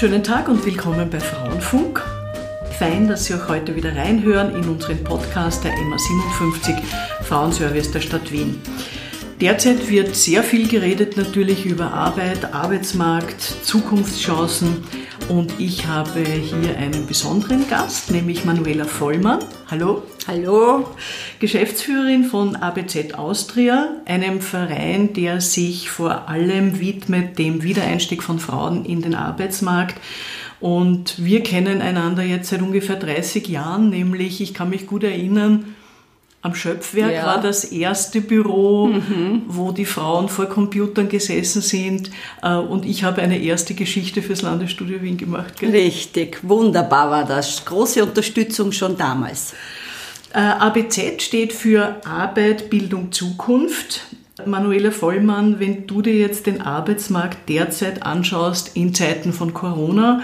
Schönen 0.00 0.24
Tag 0.24 0.48
und 0.48 0.64
willkommen 0.64 1.10
bei 1.10 1.20
Frauenfunk. 1.20 2.02
Fein, 2.78 3.06
dass 3.06 3.26
Sie 3.26 3.34
auch 3.34 3.50
heute 3.50 3.76
wieder 3.76 3.94
reinhören 3.94 4.54
in 4.54 4.66
unseren 4.66 5.04
Podcast 5.04 5.62
der 5.62 5.72
MA57 5.72 6.74
Frauenservice 7.22 7.92
der 7.92 8.00
Stadt 8.00 8.32
Wien. 8.32 8.62
Derzeit 9.42 9.90
wird 9.90 10.16
sehr 10.16 10.42
viel 10.42 10.68
geredet 10.68 11.18
natürlich 11.18 11.66
über 11.66 11.92
Arbeit, 11.92 12.54
Arbeitsmarkt, 12.54 13.42
Zukunftschancen 13.42 14.84
und 15.28 15.60
ich 15.60 15.86
habe 15.86 16.20
hier 16.20 16.78
einen 16.78 17.04
besonderen 17.06 17.68
Gast, 17.68 18.10
nämlich 18.10 18.46
Manuela 18.46 18.86
Vollmann. 18.86 19.40
Hallo. 19.70 20.04
Hallo. 20.26 20.86
Geschäftsführerin 21.38 22.24
von 22.24 22.54
ABZ 22.54 23.14
Austria, 23.14 23.96
einem 24.04 24.40
Verein, 24.40 25.14
der 25.14 25.40
sich 25.40 25.88
vor 25.88 26.28
allem 26.28 26.78
widmet 26.78 27.38
dem 27.38 27.62
Wiedereinstieg 27.62 28.22
von 28.22 28.38
Frauen 28.38 28.84
in 28.84 29.00
den 29.00 29.14
Arbeitsmarkt. 29.14 29.96
Und 30.60 31.24
wir 31.24 31.42
kennen 31.42 31.80
einander 31.80 32.22
jetzt 32.22 32.50
seit 32.50 32.60
ungefähr 32.60 32.96
30 32.96 33.48
Jahren, 33.48 33.88
nämlich 33.88 34.42
ich 34.42 34.52
kann 34.52 34.68
mich 34.68 34.86
gut 34.86 35.04
erinnern, 35.04 35.74
am 36.42 36.54
Schöpfwerk 36.54 37.12
ja. 37.12 37.26
war 37.26 37.40
das 37.40 37.64
erste 37.64 38.22
Büro, 38.22 38.86
mhm. 38.86 39.42
wo 39.46 39.72
die 39.72 39.84
Frauen 39.84 40.28
vor 40.30 40.46
Computern 40.46 41.08
gesessen 41.10 41.60
sind. 41.60 42.10
Äh, 42.42 42.54
und 42.54 42.86
ich 42.86 43.04
habe 43.04 43.20
eine 43.20 43.38
erste 43.38 43.74
Geschichte 43.74 44.22
fürs 44.22 44.40
Landesstudio 44.40 45.02
Wien 45.02 45.18
gemacht. 45.18 45.60
Gell? 45.60 45.70
Richtig, 45.70 46.38
wunderbar 46.42 47.10
war 47.10 47.24
das. 47.26 47.62
Große 47.66 48.02
Unterstützung 48.02 48.72
schon 48.72 48.96
damals. 48.96 49.52
Äh, 50.32 50.38
ABZ 50.38 51.22
steht 51.22 51.52
für 51.52 52.00
Arbeit, 52.06 52.70
Bildung, 52.70 53.10
Zukunft. 53.12 54.06
Manuela 54.46 54.90
Vollmann, 54.90 55.60
wenn 55.60 55.86
du 55.86 56.00
dir 56.00 56.14
jetzt 56.14 56.46
den 56.46 56.62
Arbeitsmarkt 56.62 57.48
derzeit 57.48 58.04
anschaust 58.04 58.74
in 58.74 58.94
Zeiten 58.94 59.32
von 59.32 59.52
Corona, 59.52 60.22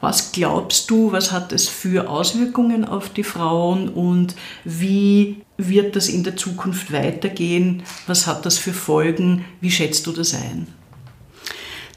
was 0.00 0.32
glaubst 0.32 0.90
du, 0.90 1.12
was 1.12 1.32
hat 1.32 1.52
es 1.52 1.68
für 1.68 2.10
Auswirkungen 2.10 2.84
auf 2.84 3.10
die 3.10 3.22
Frauen 3.22 3.88
und 3.88 4.34
wie 4.64 5.42
wird 5.56 5.96
das 5.96 6.08
in 6.08 6.24
der 6.24 6.36
Zukunft 6.36 6.92
weitergehen? 6.92 7.84
Was 8.06 8.26
hat 8.26 8.44
das 8.44 8.58
für 8.58 8.72
Folgen? 8.72 9.44
Wie 9.60 9.70
schätzt 9.70 10.06
du 10.06 10.12
das 10.12 10.34
ein? 10.34 10.66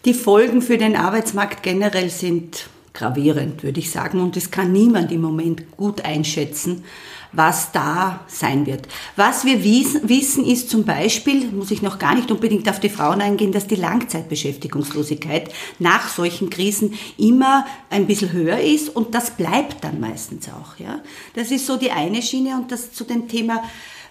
Die 0.06 0.14
Folgen 0.14 0.62
für 0.62 0.78
den 0.78 0.96
Arbeitsmarkt 0.96 1.64
generell 1.64 2.10
sind 2.10 2.70
gravierend, 2.98 3.64
würde 3.64 3.80
ich 3.80 3.92
sagen. 3.92 4.20
Und 4.20 4.36
das 4.36 4.52
kann 4.52 4.72
niemand 4.72 5.12
im 5.12 5.22
Moment 5.22 5.78
gut 5.78 6.04
einschätzen 6.04 6.84
was 7.32 7.72
da 7.72 8.22
sein 8.28 8.66
wird. 8.66 8.88
Was 9.16 9.46
wir 9.46 9.64
wissen, 9.64 10.46
ist 10.46 10.70
zum 10.70 10.86
Beispiel, 10.86 11.48
muss 11.52 11.72
ich 11.72 11.82
noch 11.82 12.00
gar 12.00 12.16
nicht 12.16 12.32
unbedingt 12.32 12.70
auf 12.70 12.80
die 12.80 12.90
Frauen 12.90 13.22
eingehen, 13.22 13.52
dass 13.52 13.68
die 13.68 13.76
Langzeitbeschäftigungslosigkeit 13.76 15.52
nach 15.80 16.08
solchen 16.10 16.50
Krisen 16.50 16.94
immer 17.18 17.66
ein 17.90 18.08
bisschen 18.08 18.32
höher 18.32 18.60
ist 18.60 18.96
und 18.96 19.14
das 19.14 19.32
bleibt 19.32 19.84
dann 19.84 20.00
meistens 20.00 20.48
auch. 20.50 20.80
Ja? 20.80 21.02
Das 21.36 21.52
ist 21.52 21.66
so 21.66 21.78
die 21.78 21.92
eine 21.92 22.22
Schiene 22.22 22.56
und 22.56 22.72
das 22.72 22.94
zu 22.94 23.04
dem 23.04 23.28
Thema 23.28 23.64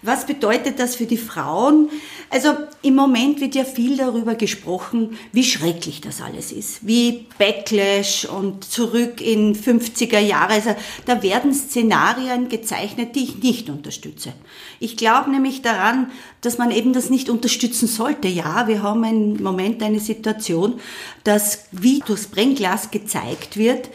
was 0.07 0.27
bedeutet 0.27 0.79
das 0.79 0.97
für 0.97 1.07
die 1.07 1.17
Frauen? 1.17 1.91
Also 2.31 2.55
im 2.83 2.95
Moment 2.95 3.41
wird 3.41 3.55
ja 3.55 3.65
viel 3.65 3.97
darüber 3.97 4.35
gesprochen, 4.35 5.19
wie 5.33 5.45
schrecklich 5.45 6.01
das 6.01 6.21
alles 6.21 6.53
ist, 6.53 6.87
wie 6.87 7.27
Backlash 7.39 8.25
und 8.25 8.65
zurück 8.65 9.21
in 9.21 9.55
50er 9.55 10.19
Jahre. 10.19 10.55
Also 10.55 10.75
da 11.05 11.23
werden 11.23 11.53
Szenarien 11.55 12.49
gezeichnet, 12.49 13.15
die 13.15 13.25
ich 13.25 13.43
nicht 13.43 13.71
unterstütze. 13.71 14.33
Ich 14.81 14.97
glaube 14.97 15.31
nämlich 15.31 15.63
daran, 15.63 16.11
dass 16.41 16.59
man 16.59 16.71
eben 16.71 16.93
das 16.93 17.11
nicht 17.11 17.29
unterstützen 17.29 17.87
sollte. 17.87 18.29
Ja, 18.29 18.69
wir 18.69 18.83
haben 18.83 19.05
im 19.05 19.43
Moment 19.43 19.83
eine 19.83 20.01
Situation, 20.01 20.81
dass 21.25 21.67
wie 21.73 22.01
durchs 22.01 22.27
Brennglas 22.27 22.91
gezeigt 22.91 23.57
wird, 23.57 23.91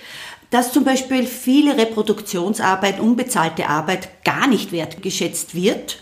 dass 0.52 0.72
zum 0.72 0.84
Beispiel 0.84 1.26
viele 1.26 1.78
Reproduktionsarbeit, 1.78 3.00
unbezahlte 3.00 3.68
Arbeit 3.68 4.24
gar 4.24 4.48
nicht 4.48 4.72
wertgeschätzt 4.72 5.56
wird 5.56 5.98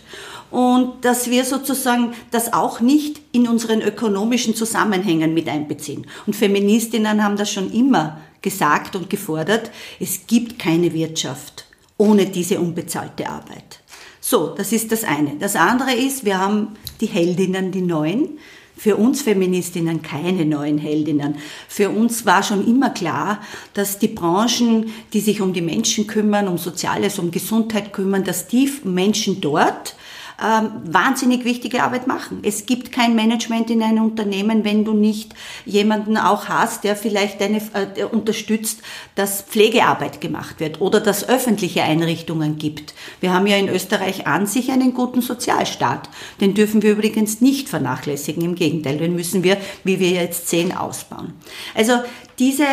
und 0.50 1.04
dass 1.04 1.30
wir 1.30 1.44
sozusagen 1.44 2.12
das 2.30 2.52
auch 2.52 2.80
nicht 2.80 3.20
in 3.32 3.48
unseren 3.48 3.80
ökonomischen 3.80 4.54
Zusammenhängen 4.54 5.32
mit 5.32 5.48
einbeziehen. 5.48 6.06
Und 6.26 6.34
Feministinnen 6.34 7.22
haben 7.24 7.36
das 7.36 7.50
schon 7.50 7.72
immer 7.72 8.20
gesagt 8.42 8.96
und 8.96 9.08
gefordert, 9.08 9.70
es 10.00 10.26
gibt 10.26 10.58
keine 10.58 10.92
Wirtschaft 10.92 11.66
ohne 11.96 12.26
diese 12.26 12.58
unbezahlte 12.58 13.28
Arbeit. 13.28 13.80
So, 14.20 14.54
das 14.56 14.72
ist 14.72 14.90
das 14.90 15.04
eine. 15.04 15.36
Das 15.38 15.54
andere 15.54 15.92
ist, 15.92 16.24
wir 16.24 16.38
haben 16.38 16.76
die 17.00 17.06
Heldinnen, 17.06 17.72
die 17.72 17.82
neuen 17.82 18.38
für 18.80 18.96
uns 18.96 19.20
Feministinnen 19.20 20.00
keine 20.00 20.46
neuen 20.46 20.78
Heldinnen. 20.78 21.34
Für 21.68 21.90
uns 21.90 22.24
war 22.24 22.42
schon 22.42 22.66
immer 22.66 22.88
klar, 22.88 23.42
dass 23.74 23.98
die 23.98 24.08
Branchen, 24.08 24.90
die 25.12 25.20
sich 25.20 25.42
um 25.42 25.52
die 25.52 25.60
Menschen 25.60 26.06
kümmern, 26.06 26.48
um 26.48 26.56
Soziales, 26.56 27.18
um 27.18 27.30
Gesundheit 27.30 27.92
kümmern, 27.92 28.24
dass 28.24 28.46
die 28.46 28.72
Menschen 28.82 29.42
dort 29.42 29.96
ähm, 30.42 30.70
wahnsinnig 30.84 31.44
wichtige 31.44 31.82
Arbeit 31.82 32.06
machen. 32.06 32.40
Es 32.42 32.66
gibt 32.66 32.92
kein 32.92 33.14
Management 33.14 33.70
in 33.70 33.82
einem 33.82 34.04
Unternehmen, 34.04 34.64
wenn 34.64 34.84
du 34.84 34.94
nicht 34.94 35.34
jemanden 35.64 36.16
auch 36.16 36.48
hast, 36.48 36.84
der 36.84 36.96
vielleicht 36.96 37.40
deine, 37.40 37.60
äh, 37.74 38.04
unterstützt, 38.04 38.82
dass 39.14 39.42
Pflegearbeit 39.42 40.20
gemacht 40.20 40.60
wird 40.60 40.80
oder 40.80 41.00
dass 41.00 41.28
öffentliche 41.28 41.82
Einrichtungen 41.82 42.58
gibt. 42.58 42.94
Wir 43.20 43.32
haben 43.32 43.46
ja 43.46 43.56
in 43.56 43.68
Österreich 43.68 44.26
an 44.26 44.46
sich 44.46 44.70
einen 44.70 44.94
guten 44.94 45.20
Sozialstaat. 45.20 46.08
Den 46.40 46.54
dürfen 46.54 46.82
wir 46.82 46.92
übrigens 46.92 47.40
nicht 47.40 47.68
vernachlässigen. 47.68 48.42
Im 48.42 48.54
Gegenteil, 48.54 48.98
den 48.98 49.14
müssen 49.14 49.44
wir, 49.44 49.56
wie 49.84 50.00
wir 50.00 50.10
jetzt 50.10 50.48
sehen, 50.48 50.76
ausbauen. 50.76 51.34
Also 51.74 51.94
diese 52.38 52.64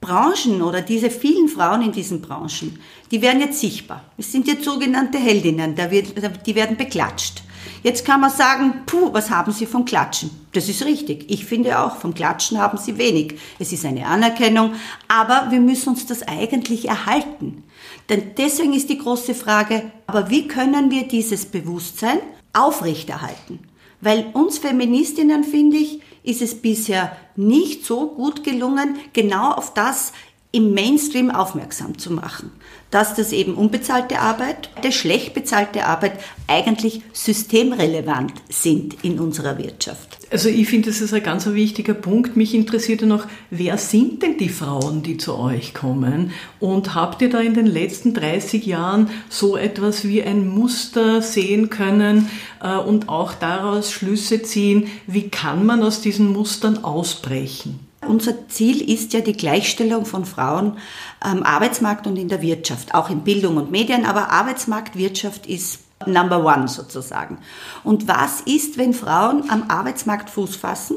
Branchen 0.00 0.62
oder 0.62 0.80
diese 0.80 1.10
vielen 1.10 1.48
Frauen 1.48 1.82
in 1.82 1.92
diesen 1.92 2.22
Branchen, 2.22 2.78
die 3.10 3.20
werden 3.20 3.40
jetzt 3.40 3.60
sichtbar. 3.60 4.02
Es 4.16 4.32
sind 4.32 4.46
jetzt 4.46 4.64
sogenannte 4.64 5.18
Heldinnen, 5.18 5.74
die 5.74 6.54
werden 6.54 6.76
beklatscht. 6.76 7.42
Jetzt 7.82 8.04
kann 8.04 8.20
man 8.20 8.30
sagen, 8.30 8.82
puh, 8.86 9.12
was 9.12 9.30
haben 9.30 9.52
Sie 9.52 9.66
vom 9.66 9.84
Klatschen? 9.84 10.30
Das 10.52 10.68
ist 10.68 10.84
richtig. 10.84 11.30
Ich 11.30 11.46
finde 11.46 11.78
auch, 11.78 11.96
vom 11.96 12.12
Klatschen 12.14 12.58
haben 12.58 12.76
Sie 12.78 12.98
wenig. 12.98 13.38
Es 13.58 13.72
ist 13.72 13.86
eine 13.86 14.06
Anerkennung, 14.06 14.74
aber 15.08 15.50
wir 15.50 15.60
müssen 15.60 15.90
uns 15.90 16.06
das 16.06 16.26
eigentlich 16.26 16.88
erhalten. 16.88 17.64
Denn 18.08 18.32
deswegen 18.36 18.74
ist 18.74 18.90
die 18.90 18.98
große 18.98 19.34
Frage, 19.34 19.90
aber 20.06 20.28
wie 20.28 20.46
können 20.46 20.90
wir 20.90 21.08
dieses 21.08 21.46
Bewusstsein 21.46 22.18
aufrechterhalten? 22.52 23.60
Weil 24.02 24.26
uns 24.32 24.58
Feministinnen, 24.58 25.44
finde 25.44 25.78
ich, 25.78 26.00
ist 26.22 26.42
es 26.42 26.60
bisher 26.60 27.16
nicht 27.36 27.84
so 27.84 28.08
gut 28.08 28.44
gelungen, 28.44 28.96
genau 29.12 29.52
auf 29.52 29.74
das 29.74 30.12
im 30.52 30.74
Mainstream 30.74 31.30
aufmerksam 31.30 31.96
zu 31.98 32.12
machen, 32.12 32.50
dass 32.90 33.14
das 33.14 33.32
eben 33.32 33.54
unbezahlte 33.54 34.18
Arbeit, 34.18 34.68
der 34.82 34.90
schlecht 34.90 35.32
bezahlte 35.32 35.86
Arbeit 35.86 36.18
eigentlich 36.48 37.02
systemrelevant 37.12 38.32
sind 38.48 38.96
in 39.04 39.20
unserer 39.20 39.58
Wirtschaft. 39.58 40.18
Also 40.32 40.48
ich 40.48 40.68
finde, 40.68 40.90
das 40.90 41.00
ist 41.00 41.14
ein 41.14 41.22
ganz 41.22 41.46
wichtiger 41.46 41.94
Punkt. 41.94 42.36
Mich 42.36 42.52
interessiert 42.52 43.02
ja 43.02 43.06
noch, 43.06 43.26
wer 43.50 43.78
sind 43.78 44.22
denn 44.24 44.38
die 44.38 44.48
Frauen, 44.48 45.04
die 45.04 45.18
zu 45.18 45.36
euch 45.36 45.72
kommen? 45.72 46.32
Und 46.58 46.96
habt 46.96 47.22
ihr 47.22 47.30
da 47.30 47.40
in 47.40 47.54
den 47.54 47.66
letzten 47.66 48.12
30 48.12 48.66
Jahren 48.66 49.08
so 49.28 49.56
etwas 49.56 50.04
wie 50.04 50.22
ein 50.22 50.48
Muster 50.48 51.22
sehen 51.22 51.70
können 51.70 52.28
äh, 52.60 52.76
und 52.76 53.08
auch 53.08 53.34
daraus 53.34 53.92
Schlüsse 53.92 54.42
ziehen, 54.42 54.88
wie 55.06 55.28
kann 55.28 55.64
man 55.64 55.82
aus 55.84 56.00
diesen 56.00 56.32
Mustern 56.32 56.82
ausbrechen? 56.82 57.89
Unser 58.10 58.48
Ziel 58.48 58.90
ist 58.90 59.12
ja 59.12 59.20
die 59.20 59.34
Gleichstellung 59.34 60.04
von 60.04 60.24
Frauen 60.24 60.78
am 61.20 61.44
Arbeitsmarkt 61.44 62.08
und 62.08 62.16
in 62.16 62.26
der 62.26 62.42
Wirtschaft, 62.42 62.92
auch 62.92 63.08
in 63.08 63.20
Bildung 63.20 63.56
und 63.56 63.70
Medien, 63.70 64.04
aber 64.04 64.30
Arbeitsmarkt, 64.30 64.96
Wirtschaft 64.96 65.46
ist 65.46 65.78
Number 66.06 66.44
One 66.44 66.66
sozusagen. 66.66 67.38
Und 67.84 68.08
was 68.08 68.40
ist, 68.40 68.78
wenn 68.78 68.94
Frauen 68.94 69.48
am 69.48 69.70
Arbeitsmarkt 69.70 70.28
Fuß 70.28 70.56
fassen? 70.56 70.96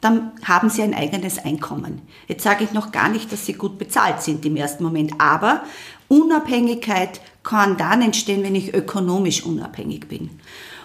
Dann 0.00 0.30
haben 0.44 0.70
sie 0.70 0.82
ein 0.82 0.94
eigenes 0.94 1.44
Einkommen. 1.44 2.02
Jetzt 2.28 2.44
sage 2.44 2.62
ich 2.62 2.72
noch 2.72 2.92
gar 2.92 3.08
nicht, 3.08 3.32
dass 3.32 3.44
sie 3.44 3.54
gut 3.54 3.76
bezahlt 3.76 4.22
sind 4.22 4.46
im 4.46 4.54
ersten 4.54 4.84
Moment, 4.84 5.14
aber 5.18 5.62
Unabhängigkeit 6.06 7.20
kann 7.42 7.76
dann 7.76 8.02
entstehen, 8.02 8.44
wenn 8.44 8.54
ich 8.54 8.72
ökonomisch 8.72 9.44
unabhängig 9.44 10.06
bin. 10.06 10.30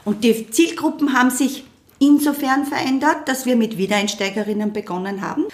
Und 0.06 0.23
die 0.23 0.50
Zielgruppen 0.50 1.13
haben 1.13 1.30
sich 1.30 1.65
insofern 1.99 2.65
verändert, 2.65 3.27
dass 3.27 3.45
wir 3.45 3.55
mit 3.55 3.77
Wiedereinsteigerinnen 3.77 4.73
begonnen 4.73 5.21
haben. 5.21 5.45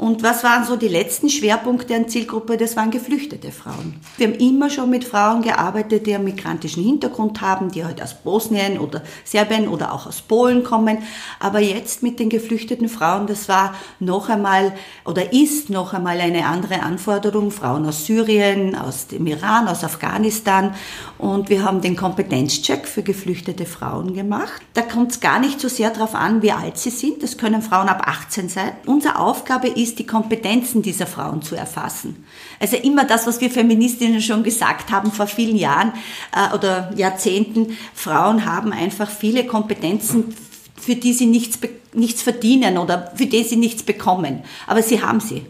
Und 0.00 0.22
was 0.22 0.42
waren 0.44 0.64
so 0.64 0.76
die 0.76 0.88
letzten 0.88 1.28
Schwerpunkte 1.28 1.94
an 1.94 2.08
Zielgruppe? 2.08 2.56
Das 2.56 2.74
waren 2.74 2.90
geflüchtete 2.90 3.52
Frauen. 3.52 4.00
Wir 4.16 4.28
haben 4.28 4.34
immer 4.36 4.70
schon 4.70 4.88
mit 4.88 5.04
Frauen 5.04 5.42
gearbeitet, 5.42 6.06
die 6.06 6.14
einen 6.14 6.24
migrantischen 6.24 6.82
Hintergrund 6.82 7.42
haben, 7.42 7.70
die 7.70 7.84
halt 7.84 8.00
aus 8.00 8.14
Bosnien 8.14 8.78
oder 8.78 9.02
Serbien 9.24 9.68
oder 9.68 9.92
auch 9.92 10.06
aus 10.06 10.22
Polen 10.22 10.64
kommen. 10.64 11.00
Aber 11.38 11.60
jetzt 11.60 12.02
mit 12.02 12.18
den 12.18 12.30
geflüchteten 12.30 12.88
Frauen, 12.88 13.26
das 13.26 13.50
war 13.50 13.74
noch 13.98 14.30
einmal 14.30 14.72
oder 15.04 15.34
ist 15.34 15.68
noch 15.68 15.92
einmal 15.92 16.18
eine 16.18 16.46
andere 16.46 16.80
Anforderung. 16.80 17.50
Frauen 17.50 17.84
aus 17.84 18.06
Syrien, 18.06 18.74
aus 18.76 19.06
dem 19.06 19.26
Iran, 19.26 19.68
aus 19.68 19.84
Afghanistan. 19.84 20.74
Und 21.18 21.50
wir 21.50 21.62
haben 21.62 21.82
den 21.82 21.96
Kompetenzcheck 21.96 22.88
für 22.88 23.02
geflüchtete 23.02 23.66
Frauen 23.66 24.14
gemacht. 24.14 24.62
Da 24.72 24.80
kommt 24.80 25.10
es 25.10 25.20
gar 25.20 25.38
nicht 25.38 25.60
so 25.60 25.68
sehr 25.68 25.90
darauf 25.90 26.14
an, 26.14 26.40
wie 26.40 26.52
alt 26.52 26.78
sie 26.78 26.88
sind. 26.88 27.22
Das 27.22 27.36
können 27.36 27.60
Frauen 27.60 27.90
ab 27.90 28.04
18 28.06 28.48
sein. 28.48 28.72
Unsere 28.86 29.18
Aufgabe 29.18 29.68
ist, 29.68 29.89
ist, 29.90 29.98
die 29.98 30.06
Kompetenzen 30.06 30.82
dieser 30.82 31.06
Frauen 31.06 31.42
zu 31.42 31.56
erfassen. 31.56 32.24
Also 32.60 32.76
immer 32.76 33.04
das, 33.04 33.26
was 33.26 33.40
wir 33.40 33.50
Feministinnen 33.50 34.22
schon 34.22 34.42
gesagt 34.42 34.90
haben 34.90 35.10
vor 35.10 35.26
vielen 35.26 35.56
Jahren 35.56 35.92
äh, 36.34 36.54
oder 36.54 36.92
Jahrzehnten, 36.96 37.76
Frauen 37.94 38.46
haben 38.46 38.72
einfach 38.72 39.10
viele 39.10 39.44
Kompetenzen, 39.44 40.34
für 40.80 40.94
die 40.94 41.12
sie 41.12 41.26
nichts, 41.26 41.58
nichts 41.92 42.22
verdienen 42.22 42.78
oder 42.78 43.12
für 43.14 43.26
die 43.26 43.42
sie 43.42 43.56
nichts 43.56 43.82
bekommen. 43.82 44.44
Aber 44.66 44.82
sie 44.82 45.02
haben 45.02 45.20
sie. 45.20 45.42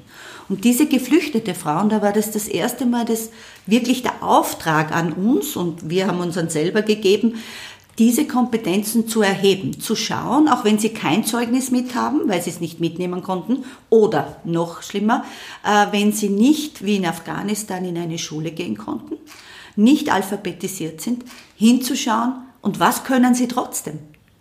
Und 0.48 0.64
diese 0.64 0.86
geflüchtete 0.86 1.54
Frauen, 1.54 1.90
da 1.90 2.02
war 2.02 2.12
das 2.12 2.32
das 2.32 2.48
erste 2.48 2.84
Mal 2.84 3.04
das 3.04 3.30
wirklich 3.66 4.02
der 4.02 4.20
Auftrag 4.20 4.90
an 4.90 5.12
uns 5.12 5.54
und 5.54 5.88
wir 5.88 6.08
haben 6.08 6.18
uns 6.18 6.34
dann 6.34 6.50
selber 6.50 6.82
gegeben, 6.82 7.36
diese 8.00 8.26
Kompetenzen 8.26 9.08
zu 9.08 9.20
erheben, 9.20 9.78
zu 9.78 9.94
schauen, 9.94 10.48
auch 10.48 10.64
wenn 10.64 10.78
sie 10.78 10.88
kein 10.88 11.22
Zeugnis 11.22 11.70
mit 11.70 11.94
haben, 11.94 12.22
weil 12.30 12.40
sie 12.40 12.48
es 12.48 12.58
nicht 12.58 12.80
mitnehmen 12.80 13.22
konnten, 13.22 13.62
oder 13.90 14.38
noch 14.44 14.80
schlimmer, 14.80 15.22
äh, 15.62 15.86
wenn 15.92 16.10
sie 16.10 16.30
nicht 16.30 16.82
wie 16.82 16.96
in 16.96 17.04
Afghanistan 17.04 17.84
in 17.84 17.98
eine 17.98 18.16
Schule 18.16 18.52
gehen 18.52 18.78
konnten, 18.78 19.18
nicht 19.76 20.10
alphabetisiert 20.10 21.02
sind, 21.02 21.26
hinzuschauen 21.56 22.36
und 22.62 22.80
was 22.80 23.04
können 23.04 23.34
sie 23.34 23.48
trotzdem 23.48 23.98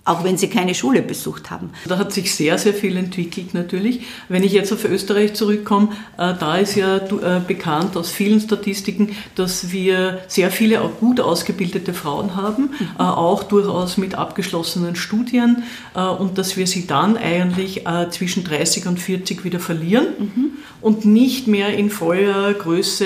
auch 0.09 0.23
wenn 0.23 0.37
sie 0.37 0.49
keine 0.49 0.73
Schule 0.73 1.01
besucht 1.01 1.51
haben. 1.51 1.69
Da 1.87 1.97
hat 1.97 2.11
sich 2.11 2.33
sehr, 2.33 2.57
sehr 2.57 2.73
viel 2.73 2.97
entwickelt 2.97 3.53
natürlich. 3.53 4.01
Wenn 4.27 4.43
ich 4.43 4.53
jetzt 4.53 4.73
auf 4.73 4.83
Österreich 4.83 5.35
zurückkomme, 5.35 5.89
äh, 6.17 6.33
da 6.39 6.57
ist 6.57 6.75
ja 6.75 6.97
äh, 6.97 7.39
bekannt 7.45 7.95
aus 7.95 8.09
vielen 8.09 8.39
Statistiken, 8.39 9.15
dass 9.35 9.71
wir 9.71 10.19
sehr 10.27 10.49
viele 10.49 10.81
auch 10.81 10.97
gut 10.99 11.19
ausgebildete 11.19 11.93
Frauen 11.93 12.35
haben, 12.35 12.63
mhm. 12.63 12.89
Äh, 12.97 13.03
auch 13.03 13.43
durchaus 13.43 13.97
mit 13.97 14.15
abgeschlossenen 14.15 14.95
Studien 14.95 15.63
und 15.93 16.37
dass 16.37 16.57
wir 16.57 16.65
sie 16.65 16.87
dann 16.87 17.17
eigentlich 17.17 17.83
zwischen 18.11 18.43
30 18.43 18.87
und 18.87 18.99
40 18.99 19.43
wieder 19.43 19.59
verlieren 19.59 20.07
mhm. 20.17 20.51
und 20.81 21.05
nicht 21.05 21.47
mehr 21.47 21.73
in 21.73 21.89
voller 21.89 22.53
Größe 22.53 23.05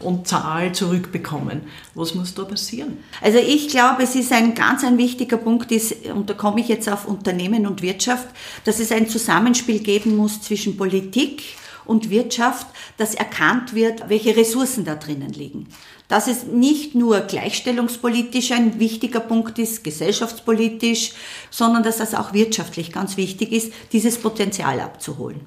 und 0.00 0.28
Zahl 0.28 0.72
zurückbekommen. 0.72 1.62
Was 1.94 2.14
muss 2.14 2.34
da 2.34 2.44
passieren? 2.44 2.98
Also 3.20 3.38
ich 3.38 3.68
glaube, 3.68 4.02
es 4.02 4.14
ist 4.14 4.32
ein 4.32 4.54
ganz 4.54 4.84
ein 4.84 4.98
wichtiger 4.98 5.36
Punkt, 5.36 5.72
ist, 5.72 6.06
und 6.06 6.28
da 6.28 6.34
komme 6.34 6.60
ich 6.60 6.68
jetzt 6.68 6.88
auf 6.88 7.06
Unternehmen 7.06 7.66
und 7.66 7.82
Wirtschaft, 7.82 8.28
dass 8.64 8.80
es 8.80 8.92
ein 8.92 9.08
Zusammenspiel 9.08 9.80
geben 9.80 10.16
muss 10.16 10.42
zwischen 10.42 10.76
Politik 10.76 11.42
und 11.86 12.10
Wirtschaft, 12.10 12.66
dass 12.96 13.14
erkannt 13.14 13.74
wird, 13.74 14.08
welche 14.08 14.36
Ressourcen 14.36 14.84
da 14.84 14.96
drinnen 14.96 15.32
liegen. 15.32 15.68
Dass 16.08 16.28
es 16.28 16.44
nicht 16.44 16.94
nur 16.94 17.20
gleichstellungspolitisch 17.20 18.52
ein 18.52 18.78
wichtiger 18.78 19.20
Punkt 19.20 19.58
ist, 19.58 19.82
gesellschaftspolitisch, 19.82 21.12
sondern 21.50 21.82
dass 21.82 21.98
das 21.98 22.14
auch 22.14 22.32
wirtschaftlich 22.32 22.92
ganz 22.92 23.16
wichtig 23.16 23.52
ist, 23.52 23.72
dieses 23.92 24.18
Potenzial 24.18 24.80
abzuholen. 24.80 25.40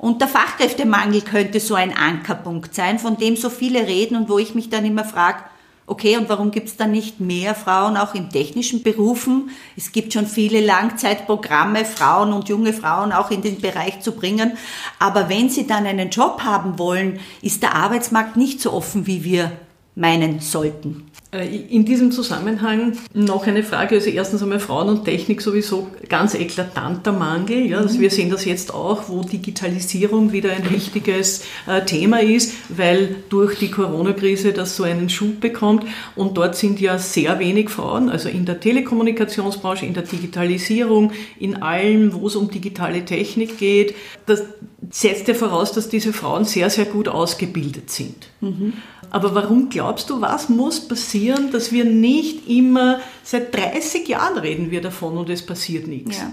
Und 0.00 0.22
der 0.22 0.28
Fachkräftemangel 0.28 1.20
könnte 1.20 1.60
so 1.60 1.74
ein 1.74 1.94
Ankerpunkt 1.94 2.74
sein, 2.74 2.98
von 2.98 3.18
dem 3.18 3.36
so 3.36 3.50
viele 3.50 3.86
reden 3.86 4.16
und 4.16 4.30
wo 4.30 4.38
ich 4.38 4.54
mich 4.54 4.70
dann 4.70 4.86
immer 4.86 5.04
frage, 5.04 5.40
okay, 5.86 6.16
und 6.16 6.26
warum 6.30 6.52
gibt 6.52 6.68
es 6.68 6.78
dann 6.78 6.92
nicht 6.92 7.20
mehr 7.20 7.54
Frauen 7.54 7.98
auch 7.98 8.14
in 8.14 8.30
technischen 8.30 8.82
Berufen? 8.82 9.50
Es 9.76 9.92
gibt 9.92 10.14
schon 10.14 10.26
viele 10.26 10.64
Langzeitprogramme, 10.64 11.84
Frauen 11.84 12.32
und 12.32 12.48
junge 12.48 12.72
Frauen 12.72 13.12
auch 13.12 13.30
in 13.30 13.42
den 13.42 13.60
Bereich 13.60 14.00
zu 14.00 14.12
bringen. 14.12 14.56
Aber 14.98 15.28
wenn 15.28 15.50
sie 15.50 15.66
dann 15.66 15.84
einen 15.84 16.08
Job 16.08 16.44
haben 16.44 16.78
wollen, 16.78 17.20
ist 17.42 17.62
der 17.62 17.74
Arbeitsmarkt 17.74 18.38
nicht 18.38 18.62
so 18.62 18.72
offen, 18.72 19.06
wie 19.06 19.22
wir 19.22 19.52
meinen 19.96 20.40
sollten. 20.40 21.09
Äh, 21.32 21.46
in 21.46 21.84
diesem 21.84 22.10
Zusammenhang 22.10 22.96
noch 23.14 23.46
eine 23.46 23.62
Frage. 23.62 23.96
Also 23.96 24.10
erstens 24.10 24.42
einmal 24.42 24.58
Frauen 24.58 24.88
und 24.88 25.04
Technik 25.04 25.42
sowieso 25.42 25.86
ganz 26.08 26.34
eklatanter 26.34 27.12
Mangel. 27.12 27.66
Ja, 27.66 27.78
also 27.78 28.00
wir 28.00 28.10
sehen 28.10 28.30
das 28.30 28.44
jetzt 28.44 28.74
auch, 28.74 29.08
wo 29.08 29.22
Digitalisierung 29.22 30.32
wieder 30.32 30.50
ein 30.50 30.68
wichtiges 30.70 31.44
äh, 31.68 31.84
Thema 31.84 32.20
ist, 32.20 32.54
weil 32.68 33.16
durch 33.28 33.58
die 33.58 33.70
Corona-Krise 33.70 34.52
das 34.52 34.74
so 34.74 34.82
einen 34.82 35.08
Schub 35.08 35.40
bekommt. 35.40 35.84
Und 36.16 36.36
dort 36.36 36.56
sind 36.56 36.80
ja 36.80 36.98
sehr 36.98 37.38
wenig 37.38 37.70
Frauen, 37.70 38.10
also 38.10 38.28
in 38.28 38.44
der 38.44 38.58
Telekommunikationsbranche, 38.58 39.86
in 39.86 39.94
der 39.94 40.02
Digitalisierung, 40.02 41.12
in 41.38 41.62
allem, 41.62 42.12
wo 42.12 42.26
es 42.26 42.34
um 42.34 42.50
digitale 42.50 43.04
Technik 43.04 43.56
geht. 43.56 43.94
Das 44.26 44.42
setzt 44.90 45.28
ja 45.28 45.34
voraus, 45.34 45.70
dass 45.70 45.88
diese 45.88 46.12
Frauen 46.12 46.44
sehr, 46.44 46.70
sehr 46.70 46.86
gut 46.86 47.06
ausgebildet 47.06 47.90
sind. 47.90 48.28
Mhm. 48.40 48.72
Aber 49.10 49.34
warum 49.34 49.68
glaubst 49.68 50.08
du, 50.08 50.20
was 50.20 50.48
muss 50.48 50.86
passieren, 50.86 51.19
dass 51.52 51.72
wir 51.72 51.84
nicht 51.84 52.48
immer, 52.48 53.00
seit 53.22 53.54
30 53.54 54.08
Jahren 54.08 54.38
reden 54.38 54.70
wir 54.70 54.80
davon 54.80 55.16
und 55.16 55.28
es 55.30 55.44
passiert 55.44 55.86
nichts? 55.86 56.18
Ja. 56.18 56.32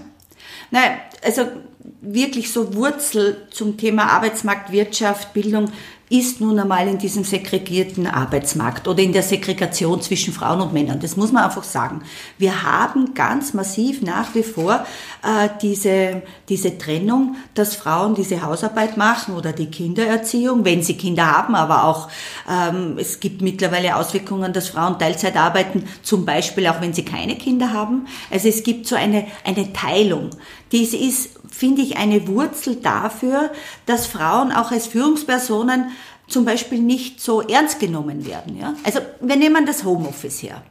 Nein, 0.70 0.98
also 1.24 1.46
wirklich 2.00 2.52
so 2.52 2.74
Wurzel 2.74 3.48
zum 3.50 3.76
Thema 3.76 4.04
Arbeitsmarkt, 4.04 4.72
Wirtschaft, 4.72 5.32
Bildung 5.32 5.70
ist 6.10 6.40
nun 6.40 6.58
einmal 6.58 6.88
in 6.88 6.98
diesem 6.98 7.24
segregierten 7.24 8.06
Arbeitsmarkt 8.06 8.88
oder 8.88 9.02
in 9.02 9.12
der 9.12 9.22
Segregation 9.22 10.00
zwischen 10.00 10.32
Frauen 10.32 10.60
und 10.60 10.72
Männern. 10.72 11.00
Das 11.00 11.16
muss 11.16 11.32
man 11.32 11.44
einfach 11.44 11.64
sagen. 11.64 12.02
Wir 12.38 12.62
haben 12.62 13.14
ganz 13.14 13.52
massiv 13.52 14.00
nach 14.00 14.34
wie 14.34 14.42
vor 14.42 14.86
äh, 15.22 15.48
diese, 15.60 16.22
diese 16.48 16.78
Trennung, 16.78 17.36
dass 17.54 17.76
Frauen 17.76 18.14
diese 18.14 18.42
Hausarbeit 18.42 18.96
machen 18.96 19.34
oder 19.34 19.52
die 19.52 19.70
Kindererziehung, 19.70 20.64
wenn 20.64 20.82
sie 20.82 20.96
Kinder 20.96 21.26
haben, 21.26 21.54
aber 21.54 21.84
auch 21.84 22.08
ähm, 22.48 22.96
es 22.98 23.20
gibt 23.20 23.42
mittlerweile 23.42 23.96
Auswirkungen, 23.96 24.52
dass 24.52 24.68
Frauen 24.68 24.98
Teilzeit 24.98 25.36
arbeiten, 25.36 25.84
zum 26.02 26.24
Beispiel 26.24 26.66
auch 26.68 26.80
wenn 26.80 26.94
sie 26.94 27.04
keine 27.04 27.36
Kinder 27.36 27.72
haben. 27.72 28.06
Also 28.30 28.48
es 28.48 28.62
gibt 28.62 28.86
so 28.86 28.96
eine, 28.96 29.26
eine 29.44 29.72
Teilung. 29.72 30.30
Dies 30.72 30.92
ist, 30.92 31.30
finde 31.50 31.82
ich, 31.82 31.96
eine 31.96 32.28
Wurzel 32.28 32.76
dafür, 32.76 33.50
dass 33.86 34.06
Frauen 34.06 34.52
auch 34.52 34.70
als 34.70 34.86
Führungspersonen 34.86 35.90
zum 36.28 36.44
Beispiel 36.44 36.78
nicht 36.78 37.20
so 37.20 37.42
ernst 37.42 37.80
genommen 37.80 38.26
werden. 38.26 38.58
Ja? 38.58 38.74
Also 38.84 39.00
wir 39.20 39.36
nehmen 39.36 39.66
das 39.66 39.84
Homeoffice 39.84 40.42
her. 40.42 40.62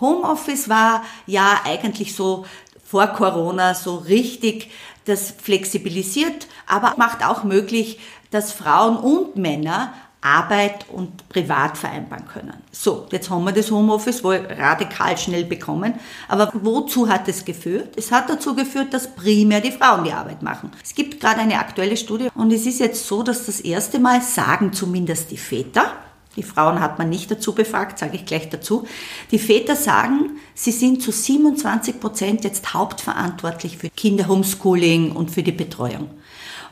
Homeoffice 0.00 0.68
war 0.68 1.04
ja 1.26 1.60
eigentlich 1.64 2.14
so 2.14 2.44
vor 2.84 3.06
Corona 3.08 3.74
so 3.74 3.96
richtig 3.96 4.70
das 5.04 5.30
flexibilisiert, 5.30 6.46
aber 6.66 6.94
macht 6.96 7.24
auch 7.24 7.44
möglich, 7.44 7.98
dass 8.30 8.52
Frauen 8.52 8.96
und 8.96 9.36
Männer 9.36 9.92
Arbeit 10.24 10.86
und 10.90 11.28
Privat 11.28 11.76
vereinbaren 11.76 12.26
können. 12.26 12.54
So, 12.72 13.06
jetzt 13.12 13.28
haben 13.28 13.44
wir 13.44 13.52
das 13.52 13.70
Homeoffice 13.70 14.24
wohl 14.24 14.36
radikal 14.58 15.18
schnell 15.18 15.44
bekommen. 15.44 15.94
Aber 16.28 16.50
wozu 16.54 17.08
hat 17.08 17.28
es 17.28 17.44
geführt? 17.44 17.94
Es 17.96 18.10
hat 18.10 18.30
dazu 18.30 18.54
geführt, 18.54 18.94
dass 18.94 19.14
primär 19.14 19.60
die 19.60 19.72
Frauen 19.72 20.04
die 20.04 20.12
Arbeit 20.12 20.42
machen. 20.42 20.72
Es 20.82 20.94
gibt 20.94 21.20
gerade 21.20 21.40
eine 21.40 21.58
aktuelle 21.58 21.96
Studie 21.96 22.28
und 22.34 22.52
es 22.52 22.64
ist 22.64 22.80
jetzt 22.80 23.06
so, 23.06 23.22
dass 23.22 23.44
das 23.44 23.60
erste 23.60 23.98
Mal 23.98 24.22
sagen 24.22 24.72
zumindest 24.72 25.30
die 25.30 25.36
Väter, 25.36 25.92
die 26.36 26.42
Frauen 26.42 26.80
hat 26.80 26.98
man 26.98 27.10
nicht 27.10 27.30
dazu 27.30 27.54
befragt, 27.54 27.98
sage 27.98 28.16
ich 28.16 28.26
gleich 28.26 28.48
dazu. 28.48 28.86
Die 29.30 29.38
Väter 29.38 29.76
sagen, 29.76 30.38
sie 30.54 30.72
sind 30.72 31.02
zu 31.02 31.12
27 31.12 32.00
Prozent 32.00 32.44
jetzt 32.44 32.74
hauptverantwortlich 32.74 33.78
für 33.78 33.90
Kinderhomeschooling 33.90 35.12
und 35.12 35.30
für 35.30 35.42
die 35.42 35.52
Betreuung. 35.52 36.10